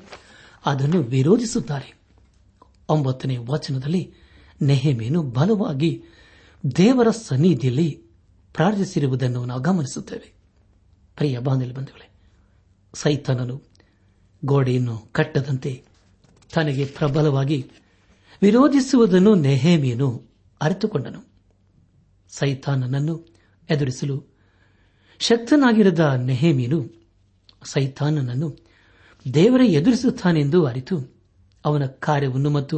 ಅದನ್ನು 0.66 1.02
ವಿರೋಧಿಸುತ್ತಾರೆ. 1.02 1.98
ಒಂಬತ್ತನೇ 2.90 3.38
ವಚನದಲ್ಲಿ 3.38 4.14
ನೆಹೆಮೇನು 4.62 5.24
ಬಲವಾಗಿ 5.24 6.04
ದೇವರ 6.76 7.10
ಸನ್ನಿಧಿಯಲ್ಲಿ 7.10 8.04
ಪ್ರಾರ್ಥಿಸಿರುವುದನ್ನು 8.54 9.46
ನಾವು 9.46 9.62
ಗಮನಿಸುತ್ತೇವೆ. 9.62 10.34
ಪ್ರಿಯ 11.16 11.40
ಬಾಂಧವ್ಯ 11.40 12.17
ಸೈತಾನನು 13.01 13.56
ಗೋಡೆಯನ್ನು 14.44 14.96
ಕಟ್ಟದಂತೆ 15.12 15.72
ತನಗೆ 16.54 16.86
ಪ್ರಬಲವಾಗಿ 16.98 17.60
ವಿರೋಧಿಸುವುದನ್ನು 18.42 19.32
ನೆಹೇಮಿಯನು 19.36 20.10
ಅರಿತುಕೊಂಡನು. 20.62 21.22
ಸೈತಾನನನ್ನು 22.30 23.16
ಎದುರಿಸಲು 23.70 24.16
ಶಕ್ತನಾಗಿರದ 25.20 26.04
ನೆಹೇಮಿಯನು 26.25 26.80
ಸೈತಾನನನ್ನು 27.63 28.50
ದೇವರೇ 29.25 29.68
ಎದುರಿಸುತ್ತಾನೆಂದು 29.70 30.60
ಅರಿತು 30.66 30.96
ಅವನ 31.66 31.86
ಕಾರ್ಯವನ್ನು 32.00 32.50
ಮತ್ತು 32.50 32.77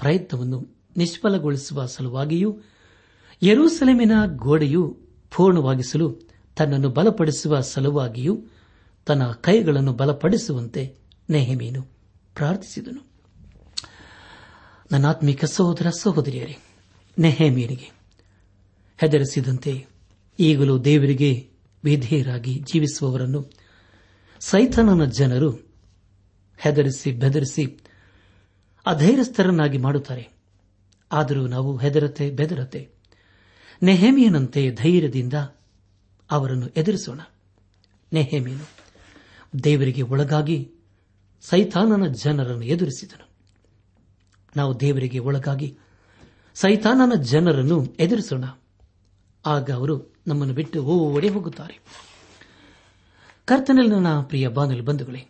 ಪ್ರಯತ್ನವನ್ನು 0.00 0.58
ನಿಷ್ಫಲಗೊಳಿಸುವ 0.96 1.86
ಸಲುವಾಗಿಯೂ 1.86 2.50
ಯರೂಸಲೇಮಿನ 3.42 4.12
ಗೋಡೆಯು 4.36 4.82
ಪೂರ್ಣವಾಗಿಸಲು 5.32 6.06
ತನ್ನನ್ನು 6.56 6.88
ಬಲಪಡಿಸುವ 6.88 7.60
ಸಲುವಾಗಿಯೂ 7.70 8.34
ತನ್ನ 9.04 9.32
ಕೈಗಳನ್ನು 9.32 9.92
ಬಲಪಡಿಸುವಂತೆ 9.92 10.98
ನೆಹಮೀನು 11.30 11.82
ಪ್ರಾರ್ಥಿಸಿದನು. 12.34 13.10
ನನ್ನಾತ್ಮಿಕ 14.92 15.44
ಸಹೋದರ 15.44 15.90
ಸಹೋದರಿಯರೇ, 15.90 16.56
ನೆಹಮೀನಿಗೆ 17.18 17.90
ಹೆದರಿಸಿದಂತೆ 18.98 19.86
ಈಗಲೂ 20.38 20.78
ದೇವರಿಗೆ 20.78 21.50
ವಿಧೇಯರಾಗಿ 21.84 22.58
ಜೀವಿಸುವವರನ್ನು 22.58 23.50
ಸೈತಾನನ 24.40 25.04
ಜನರು 25.04 25.50
ಹೆದರಿಸಿ 26.58 27.12
ಬೆದರಿಸಿ 27.12 27.80
ಅಧೈರ್ಯಸ್ಥರನ್ನಾಗಿ 28.86 29.78
ಮಾಡುತ್ತಾರೆ. 29.78 30.28
ಆದರೂ 31.12 31.46
ನಾವು 31.46 31.76
ಹೆದರತೆ 31.76 32.30
ಬೆದರತೆ 32.30 32.88
ನೆಹೆಮಿಯನಂತೆ 33.82 34.70
ಧೈರ್ಯದಿಂದ 34.70 35.34
ಅವರನ್ನು 36.30 36.68
ಎದುರಿಸೋಣ. 36.68 37.20
ನೆಹೇಮಿಯನು 38.12 38.79
ದೇವರಿಗೆ 39.64 40.02
ಒಳಗಾಗಿ 40.02 40.72
ಸೈತಾನನ 41.40 42.06
ಜನರನ್ನು 42.06 42.62
ಎದುರಿಸಿದನು. 42.62 43.28
ನಾವು 44.56 44.80
ದೇವರಿಗೆ 44.80 45.18
ಒಳಗಾಗಿ 45.18 45.78
ಸೈತಾನನ 46.54 47.22
ಜನರನ್ನು 47.22 47.84
ಎದುರಿಸೋಣ. 48.00 48.44
ಆಗ 49.46 49.70
ಅವರು 49.70 50.14
ನಮ್ಮನ್ನು 50.26 50.54
ಬಿಟ್ಟು 50.54 50.82
ಓಡಿ 50.82 51.28
ಹೋಗುತ್ತಾರೆ. 51.28 51.80
ಕರ್ತನಲ್ಲಿ 53.44 53.90
ನನ್ನ 53.90 54.20
ಪ್ರಿಯ 54.20 54.48
ಬಾನುಲಿ 54.48 54.80
ಬಂಧುಗಳೇ, 54.80 55.28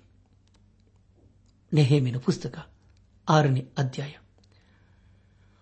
ನೆಹೇಮಿನ 1.73 2.19
ಪುಸ್ತಕ 2.19 2.71
ಆರನೇ 3.29 3.69
ಅಧ್ಯಾಯ 3.79 4.12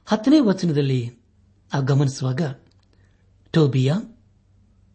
ಹತ್ತನೇ 0.07 0.41
ವಚನದಲ್ಲಿ 0.41 1.19
ಆ 1.75 1.81
ಗಮನಿಸುವಾಗ, 1.81 2.41
ಟೋಬಿಯಾ 3.53 3.95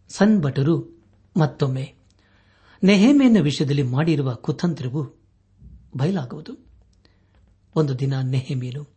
ಸನ್ಬಟರು 0.10 1.04
ಮತ್ತೊಮ್ಮೆ 1.40 2.03
ನೆಹೇಮಿಯನ 2.84 3.38
ವಿಷಯದಲ್ಲಿ 3.42 3.84
ಮಾಡಿರುವ 3.84 4.34
ಕುತಂತ್ರವು 4.34 5.04
ಬಯಲಾಗುವುದು. 5.98 6.58
ಒಂದು 7.76 8.00
ದಿನ 8.00 8.20
ನೆಹೇಮಿಯನು 8.22 8.88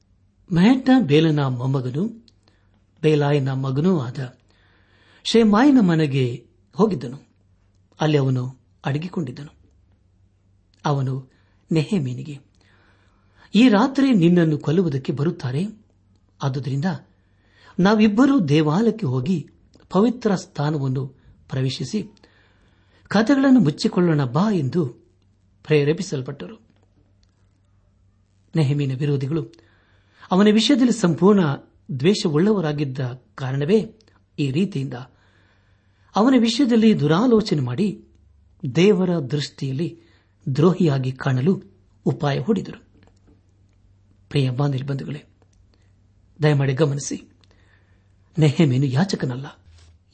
ಮೆಹಟ್ಟ 0.52 0.90
ಬೇಲನ 1.00 1.46
ಮೊಮ್ಮಗನು, 1.46 2.26
ಬೇಲಾಯನ 3.02 3.52
ಮಗನೂ 3.52 3.98
ಆದ 3.98 4.38
ಶೇಮಾಯನ 5.24 5.78
ಮನೆಗೆ 5.80 6.46
ಹೋಗಿದ್ದನು. 6.74 7.28
ಅಲ್ಲಿ 8.00 8.18
ಅವನು 8.18 8.56
ಅಡಗಿಕೊಂಡಿದ್ದನು. 8.84 9.54
ಅವನು 10.84 11.32
ನೆಹೇಮೀನಿಗೆ 11.72 12.38
ಈ 13.54 13.68
ರಾತ್ರಿ 13.68 14.14
ನಿನ್ನನ್ನು 14.14 14.58
ಕೊಲ್ಲುವುದಕ್ಕೆ 14.58 15.12
ಬರುತ್ತಾರೆ. 15.12 15.66
ಆದುದರಿಂದ 16.42 16.84
ನಾವಿಬ್ಬರೂ 17.80 18.40
ದೇವಾಲಯಕ್ಕೆ 18.40 19.06
ಹೋಗಿ 19.06 19.48
ಪವಿತ್ರ 19.90 20.34
ಸ್ಥಾನವನ್ನು 20.34 21.06
ಪ್ರವೇಶಿಸಿ 21.48 22.10
ಕಥೆಗಳನ್ನು 23.08 23.60
ಮುಚ್ಚಿಕೊಳ್ಳೋಣ 23.60 24.24
ಬಾ 24.24 24.50
ಎಂದು 24.50 24.86
ಪ್ರೇರೇಪಿಸಲ್ಪಟ್ಟರು. 25.62 26.56
ನೆಹಮೀನ 28.56 28.92
ವಿರೋಧಿಗಳು, 28.98 29.52
ಅವನ 30.30 30.48
ವಿಷಯದಲ್ಲಿ 30.52 30.92
ಸಂಪೂರ್ಣ 30.92 31.40
ದ್ವೇಷವುಳ್ಳವರಾಗಿದ್ದ 31.98 32.98
ಕಾರಣವೇ 33.34 33.94
ಈ 34.38 34.50
ರೀತಿಯಿಂದ. 34.50 34.94
ಅವನ 36.16 36.34
ವಿಷಯದಲ್ಲಿ 36.38 37.00
ದುರಾಲೋಚನೆ 37.00 37.60
ಮಾಡಿ 37.60 38.04
ದೇವರ 38.76 39.10
ದೃಷ್ಟಿಯಲ್ಲಿ 39.18 40.00
ದ್ರೋಹಿಯಾಗಿ 40.56 41.12
ಕಾಣಲು 41.12 41.62
ಉಪಾಯ 42.04 42.40
ಹೂಡಿದರು. 42.40 42.84
ಪ್ರಿಯ 44.28 44.50
ಬಂಧುಗಳೇ, 44.50 45.24
ದಯಮಾಡಿ 46.42 46.72
ಗಮನಿಸಿ, 46.72 47.32
ನೆಹಮೇನು 48.38 48.86
ಯಾಚಕನಲ್ಲ. 48.86 49.46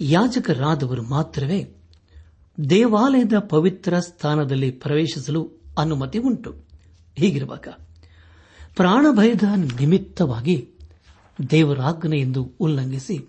ಯಾಚಕರಾದವರು 0.00 1.02
ಮಾತ್ರವೇ 1.02 1.81
ದೇವಾಲಯದ 2.68 3.38
ಪವಿತ್ರ 3.38 3.98
ಸ್ಥಾನದಲ್ಲಿ 3.98 4.70
ಪ್ರವೇಶಿಸಲು 4.70 5.50
ಅನುಮತಿ 5.78 6.18
ಉಂಟು. 6.18 6.54
ಹೀಗಿರುವಾಗ 7.16 7.68
ಪ್ರಾಣಭಯದ 8.76 9.42
ನಿಮಿತ್ತವಾಗಿ 9.80 10.68
ದೇವರಾಜ್ಞೆಯೆಂದು 11.50 12.52
ಉಲ್ಲಂಘಿಸಿ 12.60 13.28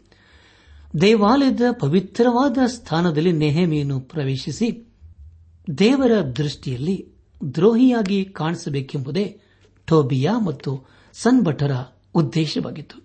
ದೇವಾಲಯದ 1.02 1.62
ಪವಿತ್ರವಾದ 1.80 2.58
ಸ್ಥಾನದಲ್ಲಿ 2.68 3.32
ನೆಹಮಿಯನ್ನು 3.32 4.00
ಪ್ರವೇಶಿಸಿ 4.00 4.94
ದೇವರ 5.78 6.12
ದೃಷ್ಟಿಯಲ್ಲಿ 6.22 7.08
ದ್ರೋಹಿಯಾಗಿ 7.56 8.26
ಕಾಣಿಸಬೇಕೆಂಬುದೇ 8.26 9.40
ಟೋಬಿಯಾ 9.88 10.40
ಮತ್ತು 10.40 10.86
ಸನ್ಭಟರ 11.14 11.72
ಉದ್ದೇಶವಾಗಿತ್ತು. 12.16 13.04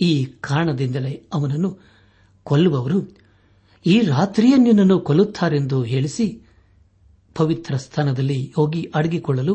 ಈ 0.00 0.24
ಕಾರಣದಿಂದಲೇ 0.24 1.22
ಅವನನ್ನು 1.34 1.78
ಕೊಲ್ಲುವವರು 2.42 3.19
ಈ 3.86 4.00
ರಾತ್ರಿಯೇ 4.00 4.56
ನಿನ್ನನ್ನು 4.56 5.00
ಕೊಲ್ಲುತ್ತಾರೆಂದು 5.00 5.82
ಹೇಳಿಸಿ 5.82 6.42
ಪವಿತ್ರ 7.34 7.76
ಸ್ಥಾನದಲ್ಲಿ 7.76 8.52
ಹೋಗಿ 8.56 8.90
ಅಡಗಿಕೊಳ್ಳಲು 8.94 9.54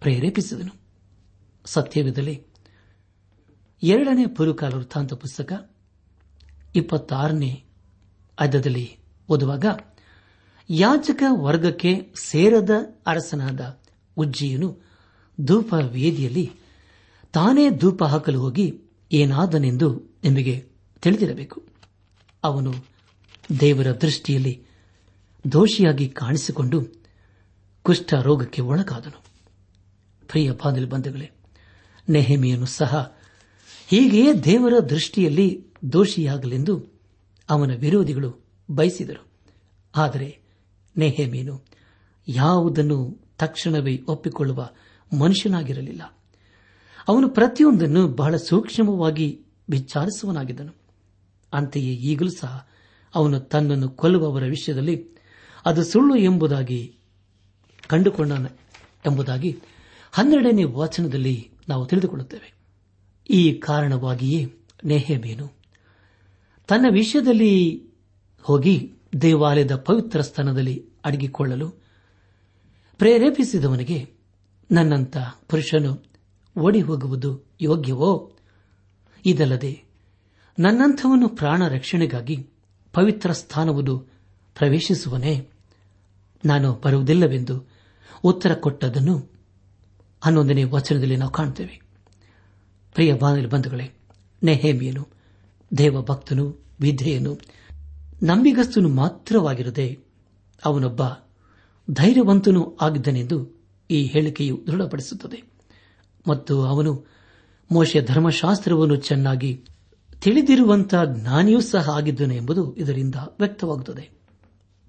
ಪ್ರೇರೇಪಿಸಿದನು 0.00 0.74
ಸತ್ಯವಿದಲೇ, 1.64 2.46
ಎರಡನೇ 3.82 4.26
ಪುರುಕಾಲ 4.26 4.74
ವೃತ್ತಾಂತ 4.74 5.14
ಪುಸ್ತಕ, 5.14 5.70
ಇಪ್ಪತ್ತಾರನೇ 6.74 7.64
ಅರ್ಧದಲ್ಲಿ 8.38 8.98
ಓದುವಾಗ 9.28 9.64
ಯಾಚಕ 10.70 11.22
ವರ್ಗಕ್ಕೆ 11.30 12.12
ಸೇರದ 12.16 12.70
ಅರಸನಾದ 13.06 13.80
ಉಜ್ಜಿಯನು 14.16 14.78
ಧೂಪ 15.40 15.74
ವೇದಿಯಲ್ಲಿ 15.74 16.52
ತಾನೇ 17.32 17.70
ಧೂಪ 17.70 18.04
ಹಾಕಲು 18.04 18.40
ಹೋಗಿ 18.40 18.80
ಏನಾದನೆಂದು 19.12 19.88
ನಿಮಗೆ 20.24 20.64
ತಿಳಿದಿರಬೇಕು. 21.02 21.62
ಅವನು 22.42 22.91
ದೇವರ 23.60 23.92
ದೃಷ್ಟಿಯಲ್ಲಿ 23.92 24.64
ದೋಷಿಯಾಗಿ 25.52 26.08
ಕಾಣಿಸಿಕೊಂಡು 26.08 27.02
ಕುಷ್ಠ 27.82 28.14
ರೋಗಕ್ಕೆ 28.14 28.62
ಒಳಗಾದನು. 28.62 29.24
ಪ್ರಿಯ 30.28 30.50
ಬಾಂಧವ್ಯ 30.52 30.86
ಬಂಧುಗಳೇ, 30.86 31.30
ನೆಹಮಿಯನ್ನು 32.08 32.66
ಸಹ 32.66 33.16
ಹೀಗೆಯೇ 33.86 34.32
ದೇವರ 34.32 34.78
ದೃಷ್ಟಿಯಲ್ಲಿ 34.78 35.66
ದೋಷಿಯಾಗಲೆಂದು 35.92 36.86
ಅವನ 37.50 37.74
ವಿರೋಧಿಗಳು 37.74 38.44
ಬಯಸಿದರು. 38.70 39.26
ಆದರೆ 39.96 40.38
ನೆಹೆಮಿಯನು 40.98 41.62
ಯಾವುದನ್ನು 42.28 43.20
ತಕ್ಷಣವೇ 43.38 44.02
ಒಪ್ಪಿಕೊಳ್ಳುವ 44.08 44.70
ಮನುಷ್ಯನಾಗಿರಲಿಲ್ಲ. 45.18 46.02
ಅವನು 47.08 47.28
ಪ್ರತಿಯೊಂದನ್ನು 47.28 48.08
ಬಹಳ 48.08 48.36
ಸೂಕ್ಷ್ಮವಾಗಿ 48.36 49.40
ವಿಚಾರಿಸುವನಾಗಿದ್ದನು. 49.70 50.72
ಅಂತೆಯೇ 51.52 51.94
ಈಗಲೂ 51.94 52.30
ಸಹ 52.30 52.68
ಅವನು 53.14 53.40
ತನ್ನನ್ನು 53.40 53.88
ಕೊಲ್ಲುವವರ 53.88 54.42
ವಿಷಯದಲ್ಲಿ 54.42 55.08
ಅದು 55.66 55.84
ಸುಳ್ಳು 55.84 56.16
ಎಂಬುದಾಗಿ 56.16 56.96
ಕಂಡುಕೊಂಡ 57.86 58.32
ಎಂಬುದಾಗಿ 59.06 59.58
ಹನ್ನೆರಡನೇ 60.12 60.64
ವಾಚನದಲ್ಲಿ 60.64 61.50
ನಾವು 61.68 61.86
ತಿಳಿದುಕೊಳ್ಳುತ್ತೇವೆ. 61.86 62.54
ಈ 63.30 63.52
ಕಾರಣವಾಗಿಯೇ 63.52 64.54
ನೆಹೇಮೇನು 64.84 65.52
ತನ್ನ 66.68 66.86
ವಿಷಯದಲ್ಲಿ 66.90 67.84
ಹೋಗಿ 68.42 68.92
ದೇವಾಲಯದ 69.22 69.76
ಪವಿತ್ರ 69.76 70.20
ಸ್ಥಾನದಲ್ಲಿ 70.20 70.86
ಅಡಗಿಕೊಳ್ಳಲು 71.04 71.70
ಪ್ರೇರೇಪಿಸಿದವನಿಗೆ 72.98 74.10
ನನ್ನಂತ 74.70 75.16
ಪುರುಷನು 75.48 76.04
ಓಡಿ 76.60 76.80
ಹೋಗುವುದು 76.80 77.50
ಯೋಗ್ಯವೋ? 77.60 78.32
ಇದಲ್ಲದೆ 79.26 79.84
ನನ್ನಂಥವನು 80.58 81.28
ಪ್ರಾಣ 81.28 81.68
ರಕ್ಷಣೆಗಾಗಿ 81.68 82.48
ಪವಿತ್ರ 82.92 83.32
ಸ್ಥಾನವನ್ನು 83.32 83.98
ಪ್ರವೇಶಿಸುವನೇ? 84.54 85.48
ನಾನು 86.44 86.72
ಬರುವುದಿಲ್ಲವೆಂದು 86.72 87.68
ಉತ್ತರ 88.24 88.54
ಕೊಟ್ಟದನ್ನು 88.54 89.32
ಹನ್ನೊಂದನೇ 90.20 90.64
ವಚನದಲ್ಲಿ 90.64 91.16
ನಾವು 91.16 91.32
ಕಾಣುತ್ತೇವೆ. 91.32 91.82
ಪ್ರಿಯ 92.94 93.14
ಬಾನಲಿ 93.14 93.46
ಬಂಧುಗಳೇ, 93.46 93.90
ನೆಹೇಮಿಯನು, 94.42 95.08
ದೇವಭಕ್ತನು, 95.78 96.64
ವಿಧೇಯನು, 96.80 97.38
ನಂಬಿಗಸ್ತನು 98.22 98.88
ಮಾತ್ರವಾಗಿರದೆ 98.88 99.98
ಅವನೊಬ್ಬ 100.64 101.02
ಧೈರ್ಯವಂತನೂ 101.90 102.78
ಆಗಿದ್ದನೆಂದು 102.80 103.62
ಈ 103.90 104.04
ಹೇಳಿಕೆಯು 104.06 104.64
ದೃಢಪಡಿಸುತ್ತದೆ. 104.66 105.42
ಮತ್ತು 106.28 106.62
ಅವನು 106.62 107.06
ಮೋಶೆ 107.72 108.00
ಧರ್ಮಶಾಸ್ತ್ರವನ್ನು 108.00 108.96
ಚೆನ್ನಾಗಿ 108.96 109.64
ತಿಳಿದಿರುವಂತಹ 110.22 111.04
ಜ್ಞಾನಿಯೂ 111.04 111.60
ಸಹ 111.60 111.90
ಆಗಿದ್ದನು 111.90 112.34
ಎಂಬುದು 112.34 112.74
ಇದರಿಂದ 112.74 113.14
ವ್ಯಕ್ತವಾಗುತ್ತದೆ. 113.14 114.10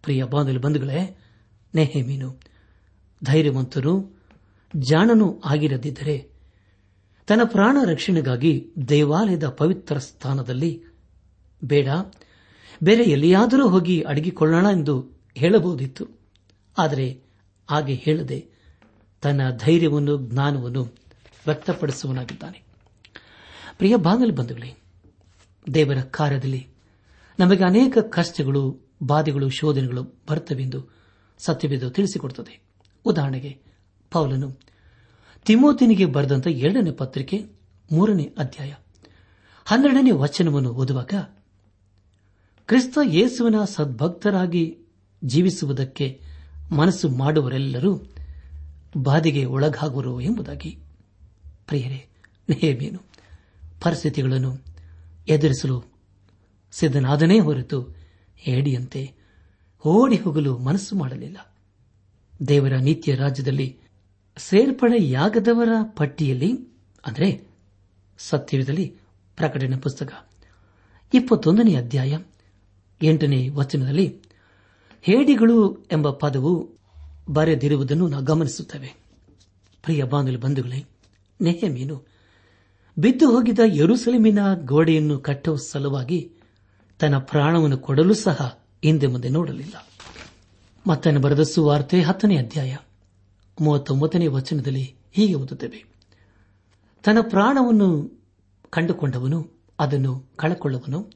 ಪ್ರಿಯ 0.02 0.24
ಬಾಂಧವ್ಯ 0.24 0.58
ಬಂಧುಗಳೇ 0.58 1.18
ನೆಹೇಮೀನು 1.76 2.40
ಧೈರ್ಯವಂತನು 3.24 4.22
ಜಾಣನು 4.76 5.42
ಆಗಿರದಿದ್ದರೆ 5.46 6.30
ತನ್ನ 7.28 7.42
ಪ್ರಾಣ 7.44 7.78
ರಕ್ಷಣೆಗಾಗಿ 7.86 8.72
ದೇವಾಲಯದ 8.90 9.48
ಪವಿತ್ರ 9.48 9.98
ಸ್ಥಾನದಲ್ಲಿ 9.98 10.84
ಬೇಡ, 11.64 11.88
ಬೇರೆ 12.84 13.04
ಎಲ್ಲಿಯಾದರೂ 13.04 13.70
ಹೋಗಿ 13.70 14.02
ಅಡಗಿಕೊಳ್ಳೋಣ 14.02 14.66
ಎಂದು 14.72 15.10
ಹೇಳಬಹುದಿತ್ತು. 15.36 16.08
ಆದರೆ 16.78 17.22
ಹಾಗೆ 17.70 17.94
ಹೇಳದೆ 17.94 18.48
ತನ್ನ 19.22 19.42
ಧೈರ್ಯವನ್ನು, 19.58 20.18
ಜ್ಞಾನವನ್ನು 20.18 20.84
ವ್ಯಕ್ತಪಡಿಸುವನಾಗಿದ್ದಾನೆ 21.46 22.64
ಪ್ರಿಯ 23.78 23.96
ಬಾಂಗಲ್ 23.96 24.32
ಬಂಧುಗಳೇ 24.32 24.83
ದೇವರ 25.74 26.02
ಕಾರ್ಯದಲ್ಲಿ 26.02 26.68
ನಮಗೆ 27.40 27.64
ಅನೇಕ 27.64 27.98
ಕಷ್ಟಗಳು, 27.98 28.80
ಬಾಧೆಗಳು, 29.04 29.50
ಶೋಧನೆಗಳು 29.50 30.04
ಬರುತ್ತವೆಂದು 30.04 30.94
ಸತ್ಯವೇದ 31.38 31.88
ತಿಳಿಸಿಕೊಡುತ್ತದೆ. 31.88 32.62
ಉದಾಹರಣೆಗೆ, 33.06 33.60
ಪೌಲನು 34.12 34.60
ತಿಮೋತಿನಿಗೆ 35.46 36.06
ಬರೆದಂತ 36.06 36.48
ಎರಡನೇ 36.48 36.92
ಪತ್ರಿಕೆ 36.92 37.46
ಮೂರನೇ 37.92 38.34
ಅಧ್ಯಾಯ 38.38 38.74
ಹನ್ನೆರಡನೇ 39.66 40.12
ವಚನವನ್ನು 40.12 40.70
ಓದುವಾಗ, 40.70 41.14
ಕ್ರಿಸ್ತ 42.68 42.98
ಯೇಸುವಿನ 43.04 43.64
ಸದ್ಭಕ್ತರಾಗಿ 43.64 44.78
ಜೀವಿಸುವುದಕ್ಕೆ 45.24 46.22
ಮನಸ್ಸು 46.72 47.10
ಮಾಡುವರೆಲ್ಲರೂ 47.10 48.02
ಬಾಧೆಗೆ 48.98 49.46
ಒಳಗಾಗುವರು 49.46 50.22
ಎಂಬುದಾಗಿ. 50.22 50.78
ಪ್ರಿಯರೇ 51.68 52.08
ಪರಿಸ್ಥಿತಿಗಳನ್ನು 53.82 54.73
ಎದುರಿಸಲು 55.28 55.84
ಸಿದ್ಧನಾದನೇ 56.72 57.40
ಹೊರತು 57.40 57.96
ಹೇಡಿಯಂತೆ 58.38 59.14
ಓಡಿ 59.86 60.16
ಹೋಗಲು 60.16 60.58
ಮನಸ್ಸು 60.58 60.96
ಮಾಡಲಿಲ್ಲ. 60.96 61.56
ದೇವರ 62.48 62.74
ನಿತ್ಯ 62.74 63.16
ರಾಜ್ಯದಲ್ಲಿ 63.16 63.78
ಸೇರ್ಪಡೆಯಾಗದವರ 64.38 65.70
ಪಟ್ಟಿಯಲ್ಲಿ, 65.84 66.52
ಅಂದರೆ 67.06 67.48
ಸತ್ಯವಿದಲ್ಲಿ 68.18 68.96
ಪ್ರಕಟಣೆ 69.36 69.78
ಪುಸ್ತಕ, 69.78 70.30
ಇಪ್ಪತ್ತೊಂದನೇ 71.14 71.76
ಅಧ್ಯಾಯ 71.76 72.18
ಎಂಟನೇ 73.02 73.50
ವಚನದಲ್ಲಿ 73.50 74.22
ಹೇಡಿಗಳು 75.02 75.86
ಎಂಬ 75.92 76.10
ಪದವು 76.10 76.70
ಬರೆದಿರುವುದನ್ನು 77.30 78.08
ನಾವು 78.08 78.24
ಗಮನಿಸುತ್ತೇವೆ. 78.24 78.96
ಪ್ರಿಯ 79.84 80.04
ಬಾಂಧವ 80.04 80.38
ಬಂಧುಗಳೇ 80.40 80.86
ನೆಹಮೀನು 81.42 82.13
ಬಿದ್ದು 82.98 83.32
ಹೋಗಿದ 83.32 83.60
ಯರುಸಲಿಮಿನ 83.66 84.40
ಗೋಡೆಯನ್ನು 84.54 85.20
ಕಟ್ಟುವ 85.20 85.56
ಸಲುವಾಗಿ 85.56 86.32
ತನ್ನ 87.00 87.18
ಪ್ರಾಣವನ್ನು 87.18 87.78
ಕೊಡಲು 87.78 88.14
ಸಹ 88.14 88.60
ಹಿಂದೆ 88.84 89.08
ಮುಂದೆ 89.08 89.30
ನೋಡಲಿಲ್ಲ. 89.30 89.88
ಮತ್ತನ್ನು 90.88 91.20
ಬರೆದ 91.20 91.42
ಸುವಾರ್ತೆ 91.42 92.02
ಹತ್ತನೇ 92.02 92.38
ಅಧ್ಯಾಯ, 92.38 92.78
ಮೂವತ್ತೊಂಬತ್ತನೇ 93.62 94.28
ವಚನದಲ್ಲಿ 94.28 94.96
ಹೀಗೆ 95.12 95.34
ಓದುತ್ತೇವೆ. 95.34 95.86
ತನ್ನ 97.04 97.18
ಪ್ರಾಣವನ್ನು 97.22 98.22
ಕಂಡುಕೊಂಡವನು, 98.70 99.64
ಅದನ್ನು 99.80 100.26
ಕಳಕೊಳ್ಳುವನು. 100.36 101.12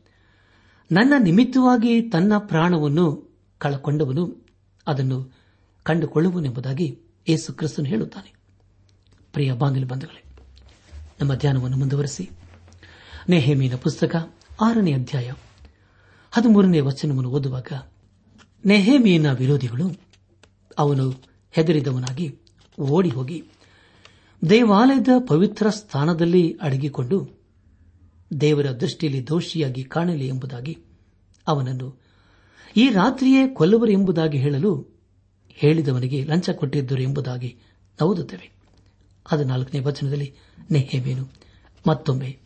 ನನ್ನ 0.92 1.13
ನಿಮಿತ್ತವಾಗಿ 1.20 2.02
ತನ್ನ 2.02 2.34
ಪ್ರಾಣವನ್ನು 2.38 3.38
ಕಳಕೊಂಡವನು, 3.58 4.46
ಅದನ್ನು 4.88 5.36
ಕಂಡುಕೊಳ್ಳುವನೆಂಬುದಾಗಿ 5.84 7.00
ಯೇಸು 7.30 7.54
ಕ್ರಿಸ್ತನು 7.54 7.86
ಹೇಳುತ್ತಾನೆ. 7.86 8.34
ಪ್ರಿಯ 9.34 9.54
ಬಾಂಧವ್ಯ 9.54 9.86
ಬಂಧುಗಳೇ 9.86 10.24
ನಮ್ಮ 11.19 11.36
ಧ್ಯಾನವನ್ನು 11.36 11.77
ಮುಂದುವರೆಸಿ. 11.77 12.30
ನೆಹೇಮಿನ 13.30 13.75
ಪುಸ್ತಕ 13.75 14.36
ಆರನೇ 14.62 14.93
ಅಧ್ಯಾಯ 14.93 15.34
ಹದಿಮೂರನೇ 16.32 16.80
ವಚನವನ್ನು 16.80 17.30
ಓದುವಾಗ 17.30 17.67
ನೆಹೇಮಿಯನ 18.65 19.34
ವಿರೋಧಿಗಳು 19.34 20.01
ಅವನು 20.77 21.10
ಹೆದರಿದವನಾಗಿ 21.51 22.36
ಓಡಿ 22.80 23.10
ಹೋಗಿ 23.10 23.43
ದೇವಾಲಯದ 24.49 25.08
ಪವಿತ್ರ 25.27 25.69
ಸ್ಥಾನದಲ್ಲಿ 25.69 26.58
ಅಡಗಿಕೊಂಡು 26.62 27.30
ದೇವರ 28.41 28.71
ದೃಷ್ಟಿಯಲ್ಲಿ 28.71 29.27
ದೋಷಿಯಾಗಿ 29.27 29.84
ಕಾಣಲಿ 29.84 30.27
ಎಂಬುದಾಗಿ 30.27 30.77
ಅವನನ್ನು 31.47 32.01
ಈ 32.77 32.89
ರಾತ್ರಿಯೇ 32.89 33.47
ಕೊಲ್ಲುವರು 33.47 33.91
ಎಂಬುದಾಗಿ 33.91 34.38
ಹೇಳಲು 34.38 34.88
ಹೇಳಿದವನಿಗೆ 35.49 36.23
ಲಂಚ 36.23 36.49
ಕೊಟ್ಟಿದ್ದರು 36.49 37.01
ಎಂಬುದಾಗಿ 37.01 37.58
ಓದುತ್ತೇವೆ. 38.03 38.51
ಹದಿನಾಲ್ಕನೇ 39.27 39.80
ವಚನದಲ್ಲಿ 39.80 40.36
ನೆಹೇಮೇನು 40.71 41.30
ಮತ್ತೊಮ್ಮೆ. 41.88 42.39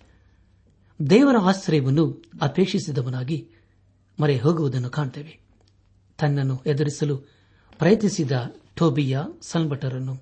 ದೇವರ 1.10 1.36
ಆಶ್ರಯವನ್ನು 1.42 2.24
ಅಪೇಕ್ಷಿಸಿದವನಾಗಿ 2.42 3.50
ಮರೆ 4.22 4.38
ಹೋಗುವುದನ್ನು 4.38 4.90
ಕಾಣ್ತೇವೆ. 4.90 5.40
ತನ್ನನ್ನು 6.18 6.64
ಎದುರಿಸಲು 6.66 7.18
ಪ್ರಯತ್ನಿಸಿದ 7.80 8.32
ಟೋಬಿಯ 8.76 9.20
ಸಲ್ಬಟರನ್ನು 9.42 10.16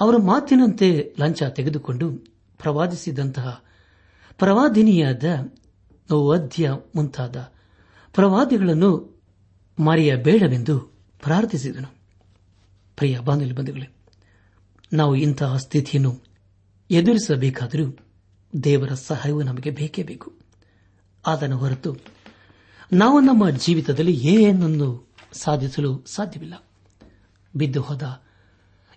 ಅವರ 0.00 0.16
ಮಾತಿನಂತೆ 0.16 1.14
ಲಂಚ 1.20 1.42
ತೆಗೆದುಕೊಂಡು 1.42 2.10
ಪ್ರವಾದಿಸಿದಂತಹ 2.58 3.64
ಪ್ರವಾದಿನಿಯಾದ 4.38 5.24
ಅಧ್ಯ 6.34 6.70
ಮುಂತಾದ 6.94 7.52
ಪ್ರವಾದಿಗಳನ್ನು 8.12 9.20
ಮರೆಯಬೇಡವೆಂದು 9.78 10.78
ಪ್ರಾರ್ಥಿಸಿದನು. 11.18 11.88
ಪ್ರಿಯ 12.96 13.18
ಬಾಂಧವ್ಯ 13.18 13.52
ಬಂಧುಗಳೇ, 13.52 13.94
ನಾವು 14.92 15.16
ಇಂತಹ 15.16 15.56
ಸ್ಥಿತಿಯನ್ನು 15.56 16.35
ಎದುರಿಸಬೇಕಾದರೂ 16.90 17.98
ದೇವರ 18.64 18.94
ಸಹಾಯವು 18.94 19.42
ನಮಗೆ 19.42 19.70
ಬೇಕೇ 19.70 20.02
ಬೇಕು. 20.02 20.32
ಅದನ್ನು 21.26 21.58
ಹೊರತು 21.58 21.96
ನಾವು 22.92 23.20
ನಮ್ಮ 23.20 23.50
ಜೀವಿತದಲ್ಲಿ 23.50 24.12
ಏನನ್ನು 24.12 25.14
ಸಾಧಿಸಲು 25.32 26.04
ಸಾಧ್ಯವಿಲ್ಲ. 26.06 26.64
ಬಿದ್ದು 27.56 27.80
ಹೋದ 27.80 28.22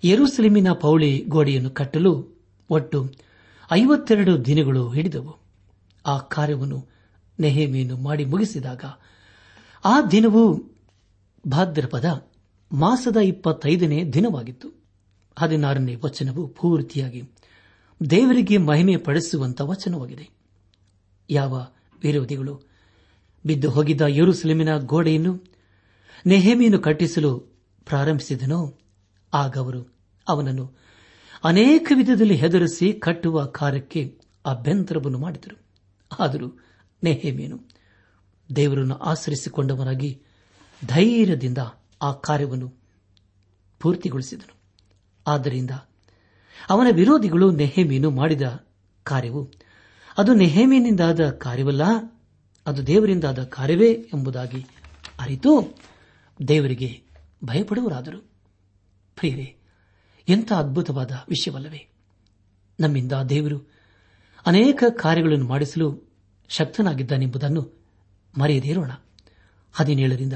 ಯರುಸಲಿಮಿನ 0.04 0.72
ಪೌಳಿ 0.72 1.26
ಗೋಡೆಯನ್ನು 1.28 1.70
ಕಟ್ಟಲು 1.70 2.42
ಒಟ್ಟು 2.70 3.12
ಐವತ್ತೆರಡು 3.72 4.46
ದಿನಗಳು 4.46 4.90
ಹಿಡಿದವು. 4.90 5.38
ಆ 6.06 6.18
ಕಾರ್ಯವನ್ನು 6.18 6.88
ನೆಹಮಿಯನ್ನು 7.40 7.98
ಮಾಡಿ 7.98 8.26
ಮುಗಿಸಿದಾಗ 8.26 8.84
ಆ 9.86 10.02
ದಿನವು 10.02 10.72
ಭಾದ್ರಪದ 11.48 12.06
ಮಾಸದ 12.72 13.18
ಇಪ್ಪತ್ತೈದನೇ 13.18 14.04
ದಿನವಾಗಿತ್ತು. 14.04 14.84
ಹದಿನಾರನೇ 15.40 15.96
ವಚನವು 15.96 16.48
ಪೂರ್ತಿಯಾಗಿ 16.48 17.24
ದೇವರಿಗೆ 18.10 18.58
ಮಹಿಮೆ 18.58 18.98
ಪಡಿಸುವಂತ 18.98 19.62
ವಚನವಾಗಿದೆ. 19.62 20.30
ಯಾವ 21.30 21.66
ವಿರೋಧಿಗಳು 22.04 22.62
ಬಿದ್ದು 23.46 23.70
ಹೋಗಿದ್ದ 23.70 24.02
ಯರುಸಲೇಮಿನ 24.08 24.78
ಗೋಡೆಯನ್ನು 24.78 25.44
ನೆಹಮಿಯನ್ನು 26.26 26.80
ಕಟ್ಟಿಸಲು 26.80 27.40
ಪ್ರಾರಂಭಿಸಿದನೋ, 27.86 28.80
ಆಗ 29.34 29.58
ಅವರು 29.58 29.98
ಅವನನ್ನು 30.28 30.76
ಅನೇಕ 31.44 31.92
ವಿಧದಲ್ಲಿ 31.96 32.36
ಹೆದರಿಸಿ 32.36 32.94
ಕಟ್ಟುವ 32.94 33.46
ಕಾರ್ಯಕ್ಕೆ 33.46 34.20
ಅಭ್ಯಂತರವನ್ನು 34.46 35.18
ಮಾಡಿದರು. 35.18 35.58
ಆದರೂ 36.20 36.60
ನೆಹೇಮಿಯನು 37.04 37.60
ದೇವರನ್ನು 38.56 38.96
ಆಚರಿಸಿಕೊಂಡವನಾಗಿ 38.96 40.22
ಧೈರ್ಯದಿಂದ 40.86 41.58
ಆ 42.02 42.12
ಕಾರ್ಯವನ್ನು 42.12 42.74
ಪೂರ್ತಿಗೊಳಿಸಿದನು. 43.80 44.56
ಆದ್ದರಿಂದ 45.28 45.72
ಅವನ 46.70 46.88
ವಿರೋಧಿಗಳು 46.96 47.52
ನೆಹೇಮೀನು 47.52 48.10
ಮಾಡಿದ 48.10 48.66
ಕಾರ್ಯವು. 49.04 49.52
ಅದು 50.18 50.34
ನೆಹೇಮೀನಿಂದಾದ 50.34 51.30
ಕಾರ್ಯವಲ್ಲ, 51.30 51.82
ಅದು 52.68 52.88
ದೇವರಿಂದಾದ 52.88 53.44
ಕಾರ್ಯವೇ 53.44 53.92
ಎಂಬುದಾಗಿ 53.92 54.66
ಅರಿತು 55.20 55.78
ದೇವರಿಗೆ 56.48 57.04
ಭಯಪಡುವರಾದರು. 57.46 58.20
ಪ್ರಿಯರೇ 59.16 59.56
ಎಂಥ 60.30 60.52
ಅದ್ಭುತವಾದ 60.52 61.12
ವಿಷಯವಲ್ಲವೇ. 61.12 61.88
ನಮ್ಮಿಂದ 62.80 63.12
ದೇವರು 63.12 63.72
ಅನೇಕ 64.46 64.84
ಕಾರ್ಯಗಳನ್ನು 64.90 65.48
ಮಾಡಿಸಲು 65.48 66.10
ಶಕ್ತನಾಗಿದ್ದಾನೆಂಬುದನ್ನು 66.50 67.84
ಮರೆಯದೇರೋಣ 68.40 68.92
ಹದಿನೇಳರಿಂದ 69.74 70.34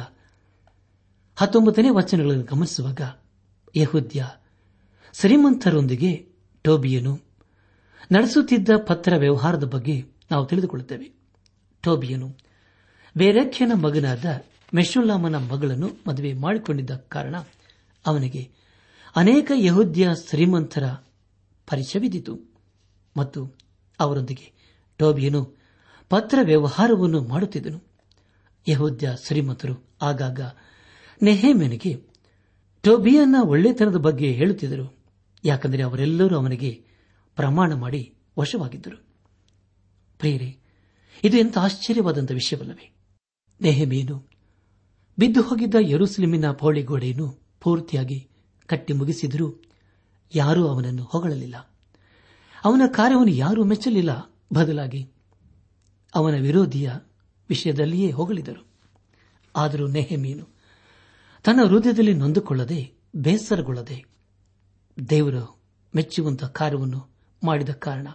ಹತ್ತೊಂಬತ್ತನೇ 1.36 1.90
ವಚನಗಳನ್ನು 1.90 2.44
ಗಮನಿಸುವಾಗ 2.44 3.02
ಯಹುದ್ಯ 3.76 4.30
ಶ್ರೀಮಂತರೊಂದಿಗೆ 5.14 6.28
ಟೋಬಿಯನು 6.62 7.20
ನಡೆಸುತ್ತಿದ್ದ 8.12 8.70
ಪತ್ರ 8.88 9.14
ವ್ಯವಹಾರದ 9.18 9.64
ಬಗ್ಗೆ 9.64 10.06
ನಾವು 10.32 10.46
ತಿಳಿದುಕೊಳ್ಳುತ್ತೇವೆ. 10.46 11.12
ಟೋಬಿಯನು 11.84 12.38
ಬೇರಖ್ಯನ 13.18 13.72
ಮಗನಾದ 13.76 14.26
ಮೆಶುಲ್ಲಾಮನ 14.74 15.36
ಮಗಳನ್ನು 15.36 15.90
ಮದುವೆ 16.08 16.34
ಮಾಡಿಕೊಂಡಿದ್ದ 16.34 16.92
ಕಾರಣ 16.92 17.36
ಅವನಿಗೆ 18.06 18.52
ಅನೇಕ 19.16 19.52
ಯಹೂದ್ಯ 19.56 20.10
ಶ್ರೀಮಂತರ 20.30 20.84
ಪರಿಚಯವಿದ್ದಿತು 21.68 22.40
ಮತ್ತು 23.18 23.56
ಅವರೊಂದಿಗೆ 24.00 24.52
ಟೋಬಿಯನು 24.98 25.58
ಪತ್ರ 26.10 26.40
ವ್ಯವಹಾರವನ್ನು 26.44 27.22
ಮಾಡುತ್ತಿದ್ದನು. 27.22 27.84
ಯಹೋದ್ಯ 28.68 29.10
ಶ್ರೀಮಂತರು 29.26 29.86
ಆಗಾಗ 30.02 30.40
ನೆಹೇಮೆನಿಗೆ 31.24 32.04
ಟೋಬಿಯನ್ನ 32.82 33.36
ಒಳ್ಳೆತನದ 33.42 33.96
ಬಗ್ಗೆ 33.96 34.32
ಹೇಳುತ್ತಿದ್ದರು. 34.32 35.03
ಯಾಕೆಂದರೆ 35.46 35.84
ಅವರೆಲ್ಲರೂ 35.84 36.38
ಅವನಿಗೆ 36.38 36.86
ಪ್ರಮಾಣ 37.36 37.74
ಮಾಡಿ 37.74 38.16
ವಶವಾಗಿದ್ದರು. 38.40 38.98
ಪ್ರಿಯರೇ, 40.18 40.58
ಇದು 41.24 41.38
ಎಂಥ 41.38 41.58
ಆಶ್ಚರ್ಯವಾದಂಥ 41.58 42.32
ವಿಷಯವಲ್ಲವೇ? 42.32 42.96
ನೆಹಮೀನು 43.62 44.30
ಬಿದ್ದು 45.20 45.42
ಹೋಗಿದ್ದ 45.42 45.76
ಯರುಸಲಿಮಿನ 45.80 46.52
ಪೌಳಿಗೋಡೆಯನ್ನು 46.52 47.40
ಪೂರ್ತಿಯಾಗಿ 47.62 48.30
ಕಟ್ಟಿ 48.66 48.94
ಮುಗಿಸಿದರೂ 48.94 49.62
ಯಾರೂ 50.36 50.68
ಅವನನ್ನು 50.68 51.04
ಹೊಗಳಲಿಲ್ಲ. 51.04 51.78
ಅವನ 52.66 52.82
ಕಾರ್ಯವನ್ನು 52.88 53.34
ಯಾರೂ 53.34 53.64
ಮೆಚ್ಚಲಿಲ್ಲ. 53.64 54.34
ಬದಲಾಗಿ 54.54 55.12
ಅವನ 56.16 56.36
ವಿರೋಧಿಯ 56.36 56.92
ವಿಷಯದಲ್ಲಿಯೇ 57.50 58.12
ಹೊಗಳಿದರು. 58.12 58.68
ಆದರೂ 59.56 59.88
ನೆಹಮೀನು 59.88 60.48
ತನ್ನ 61.44 61.64
ಹೃದಯದಲ್ಲಿ 61.68 62.14
ನೊಂದುಕೊಳ್ಳದೆ 62.14 62.92
ಬೇಸರಗೊಳ್ಳದೆ 63.16 64.13
ದೇವರು 65.10 65.62
ಮೆಚ್ಚುವಂತಹ 65.96 66.48
ಕಾರ್ಯವನ್ನು 66.48 67.10
ಮಾಡಿದ 67.44 67.70
ಕಾರಣ 67.70 68.08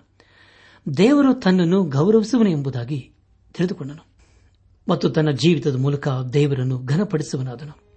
ದೇವರು 0.96 1.34
ತನ್ನನ್ನು 1.34 1.84
ಗೌರವಿಸುವನು 1.84 2.50
ಎಂಬುದಾಗಿ 2.50 3.12
ತಿಳಿದುಕೊಂಡನು 3.54 4.06
ಮತ್ತು 4.88 5.10
ತನ್ನ 5.10 5.30
ಜೀವಿತದ 5.30 5.76
ಮೂಲಕ 5.76 6.08
ದೇವರನ್ನು 6.32 6.78
ಘನಪಡಿಸುವನಾದನು. 6.78 7.88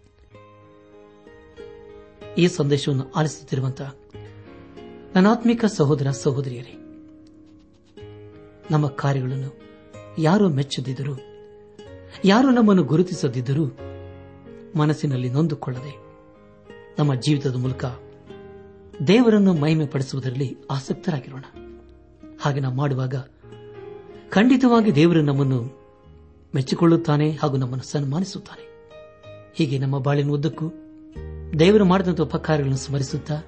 ಈ 2.38 2.48
ಸಂದೇಶವನ್ನು 2.48 3.12
ಆಲಿಸುತ್ತಿರುವಂತಹ 3.12 3.96
ನನಾತ್ಮಿಕ 5.15 5.65
ಸಹೋದರ 5.65 6.12
ಸಹೋದರಿಯರೇ, 6.12 6.74
ನಮ್ಮ 8.72 8.88
ಕಾರ್ಯಗಳನ್ನು 8.88 9.62
ಯಾರು 10.17 10.50
ಮೆಚ್ಚದಿದ್ದರೂ, 10.50 11.20
ಯಾರು 12.26 12.50
ನಮ್ಮನ್ನು 12.50 12.84
ಗುರುತಿಸದಿದ್ದರೂ 12.84 13.65
ಮನಸ್ಸಿನಲ್ಲಿ 14.76 15.30
ನೊಂದುಕೊಳ್ಳದೆ 15.30 15.98
ನಮ್ಮ 17.00 17.15
ಜೀವಿತದ 17.15 17.56
ಮೂಲಕ 17.56 17.86
ದೇವರನ್ನು 19.07 19.53
ಮಹಿಮೆ 19.53 19.85
ಪಡಿಸುವುದರಲ್ಲಿ 19.85 20.57
ಆಸಕ್ತರಾಗಿರೋಣ. 20.71 21.41
ಹಾಗೆ 22.41 22.59
ನಾವು 22.59 22.75
ಮಾಡುವಾಗ 22.75 23.15
ಖಂಡಿತವಾಗಿ 24.29 24.95
ದೇವರು 24.95 25.21
ನಮ್ಮನ್ನು 25.21 25.81
ಮೆಚ್ಚಿಕೊಳ್ಳುತ್ತಾನೆ 26.55 27.31
ಹಾಗೂ 27.31 27.57
ನಮ್ಮನ್ನು 27.57 27.91
ಸನ್ಮಾನಿಸುತ್ತಾನೆ. 27.91 28.91
ಹೀಗೆ 29.55 29.77
ನಮ್ಮ 29.77 29.99
ಬಾಳಿನ 29.99 30.29
ಉದ್ದಕ್ಕೂ 30.29 30.71
ದೇವರು 31.59 31.85
ಮಾಡಿದಂಥ 31.85 32.21
ಉಪಕಾರಗಳನ್ನು 32.21 32.77
ಸ್ಮರಿಸುತ್ತಾ, 32.77 33.41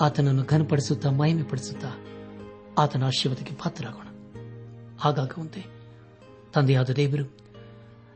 ಆತನನ್ನು 0.00 0.42
ಘನಪಡಿಸುತ್ತಾ 0.44 1.10
ಮಹಿಮೆ 1.10 1.42
ಪಡಿಸುತ್ತಾ 1.42 1.88
ಆತನ 2.78 3.04
ಆಶೀರ್ವಾದಕ್ಕೆ 3.04 3.54
ಪಾತ್ರರಾಗೋಣ. 3.54 4.06
ಹಾಗಾಗುವಂತೆ 4.98 5.66
ತಂದೆಯಾದ 6.54 6.90
ದೇವರು 6.90 7.36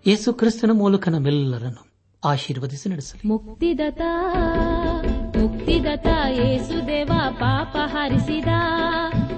ಯೇಸು 0.07 0.33
ಕ್ರಿಸ್ತನ 0.33 0.71
ಮೂಲಕ 0.73 1.09
ನಮ್ಮೆಲ್ಲರನ್ನು 1.09 1.87
ಆಶೀರ್ವದಿಸಿ 2.25 2.89
ನಡೆಸಲಿ. 2.89 3.29
ಮುಕ್ತಿದತ 3.29 4.01
ಮುಕ್ತಿದತ 5.43 6.07
ಏಸುದೇವ 6.31 7.11
ಪಾಪ 7.31 7.77
ಹರಿಸಿದ. 7.77 8.47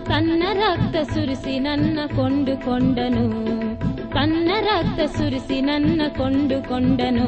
ತನ್ನ 0.04 0.42
ರಕ್ತ 0.52 1.10
ಸುರಿಸಿ 1.10 1.58
ನನ್ನ 1.58 1.98
ಕೊಂಡುಕೊಂಡನು. 2.16 3.30
ತನ್ನ 4.10 4.50
ರಕ್ತ 4.60 5.16
ಸುರಿಸಿ 5.16 5.60
ನನ್ನ 5.60 6.02
ಕೊಂಡುಕೊಂಡನು. 6.08 7.26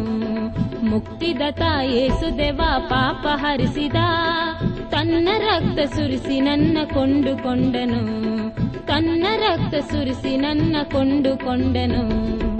ಮುಕ್ತಿದತ 0.84 1.62
ಏಸುದೇವ 1.84 2.60
ಪಾಪ 2.78 3.26
ಹರಿಸಿದ. 3.26 3.94
ತನ್ನ 4.90 5.28
ರಕ್ತ 5.38 5.94
ಸುರಿಸಿ 5.94 6.40
ನನ್ನ 6.40 6.78
ಕೊಂಡುಕೊಂಡನು. 6.94 8.04
ತನ್ನ 8.86 9.26
ರಕ್ತ 9.36 9.92
ಸುರಿಸಿ 9.92 10.36
ನನ್ನ 10.36 10.76
ಕೊಂಡುಕೊಂಡನು. 10.82 12.53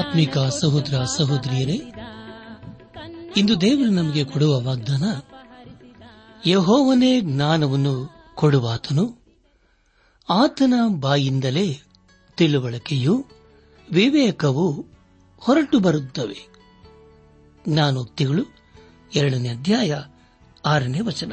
ಆತ್ಮಿಕ 0.00 0.38
ಸಹೋದರ 0.38 1.04
ಸಹೋದರಿಯರೇ, 1.16 1.92
ಇಂದು 3.36 3.60
ದೇವರು 3.60 3.90
ನಮಗೆ 3.90 4.24
ಕೊಡುವ 4.24 4.60
ವಾಗ್ದಾನ, 4.60 5.04
ಯಹೋವನೇ 6.46 7.20
ಜ್ಞಾನವನ್ನು 7.20 8.10
ಕೊಡುವಾತನು, 8.34 9.18
ಆತನ 10.30 10.74
ಬಾಯಿಂದಲೇ 11.00 11.80
ತಿಳುವಳಿಕೆಯು 12.36 13.26
ವಿವೇಕವು 13.92 14.86
ಹೊರಟು 15.38 15.78
ಬರುತ್ತವೆ. 15.78 16.48
ಜ್ಞಾನೋಕ್ತಿಗಳು 17.68 18.42
ಎರಡನೇ 19.14 19.48
ಅಧ್ಯಾಯ 19.48 20.02
ಆರನೇ 20.66 21.00
ವಚನ. 21.00 21.32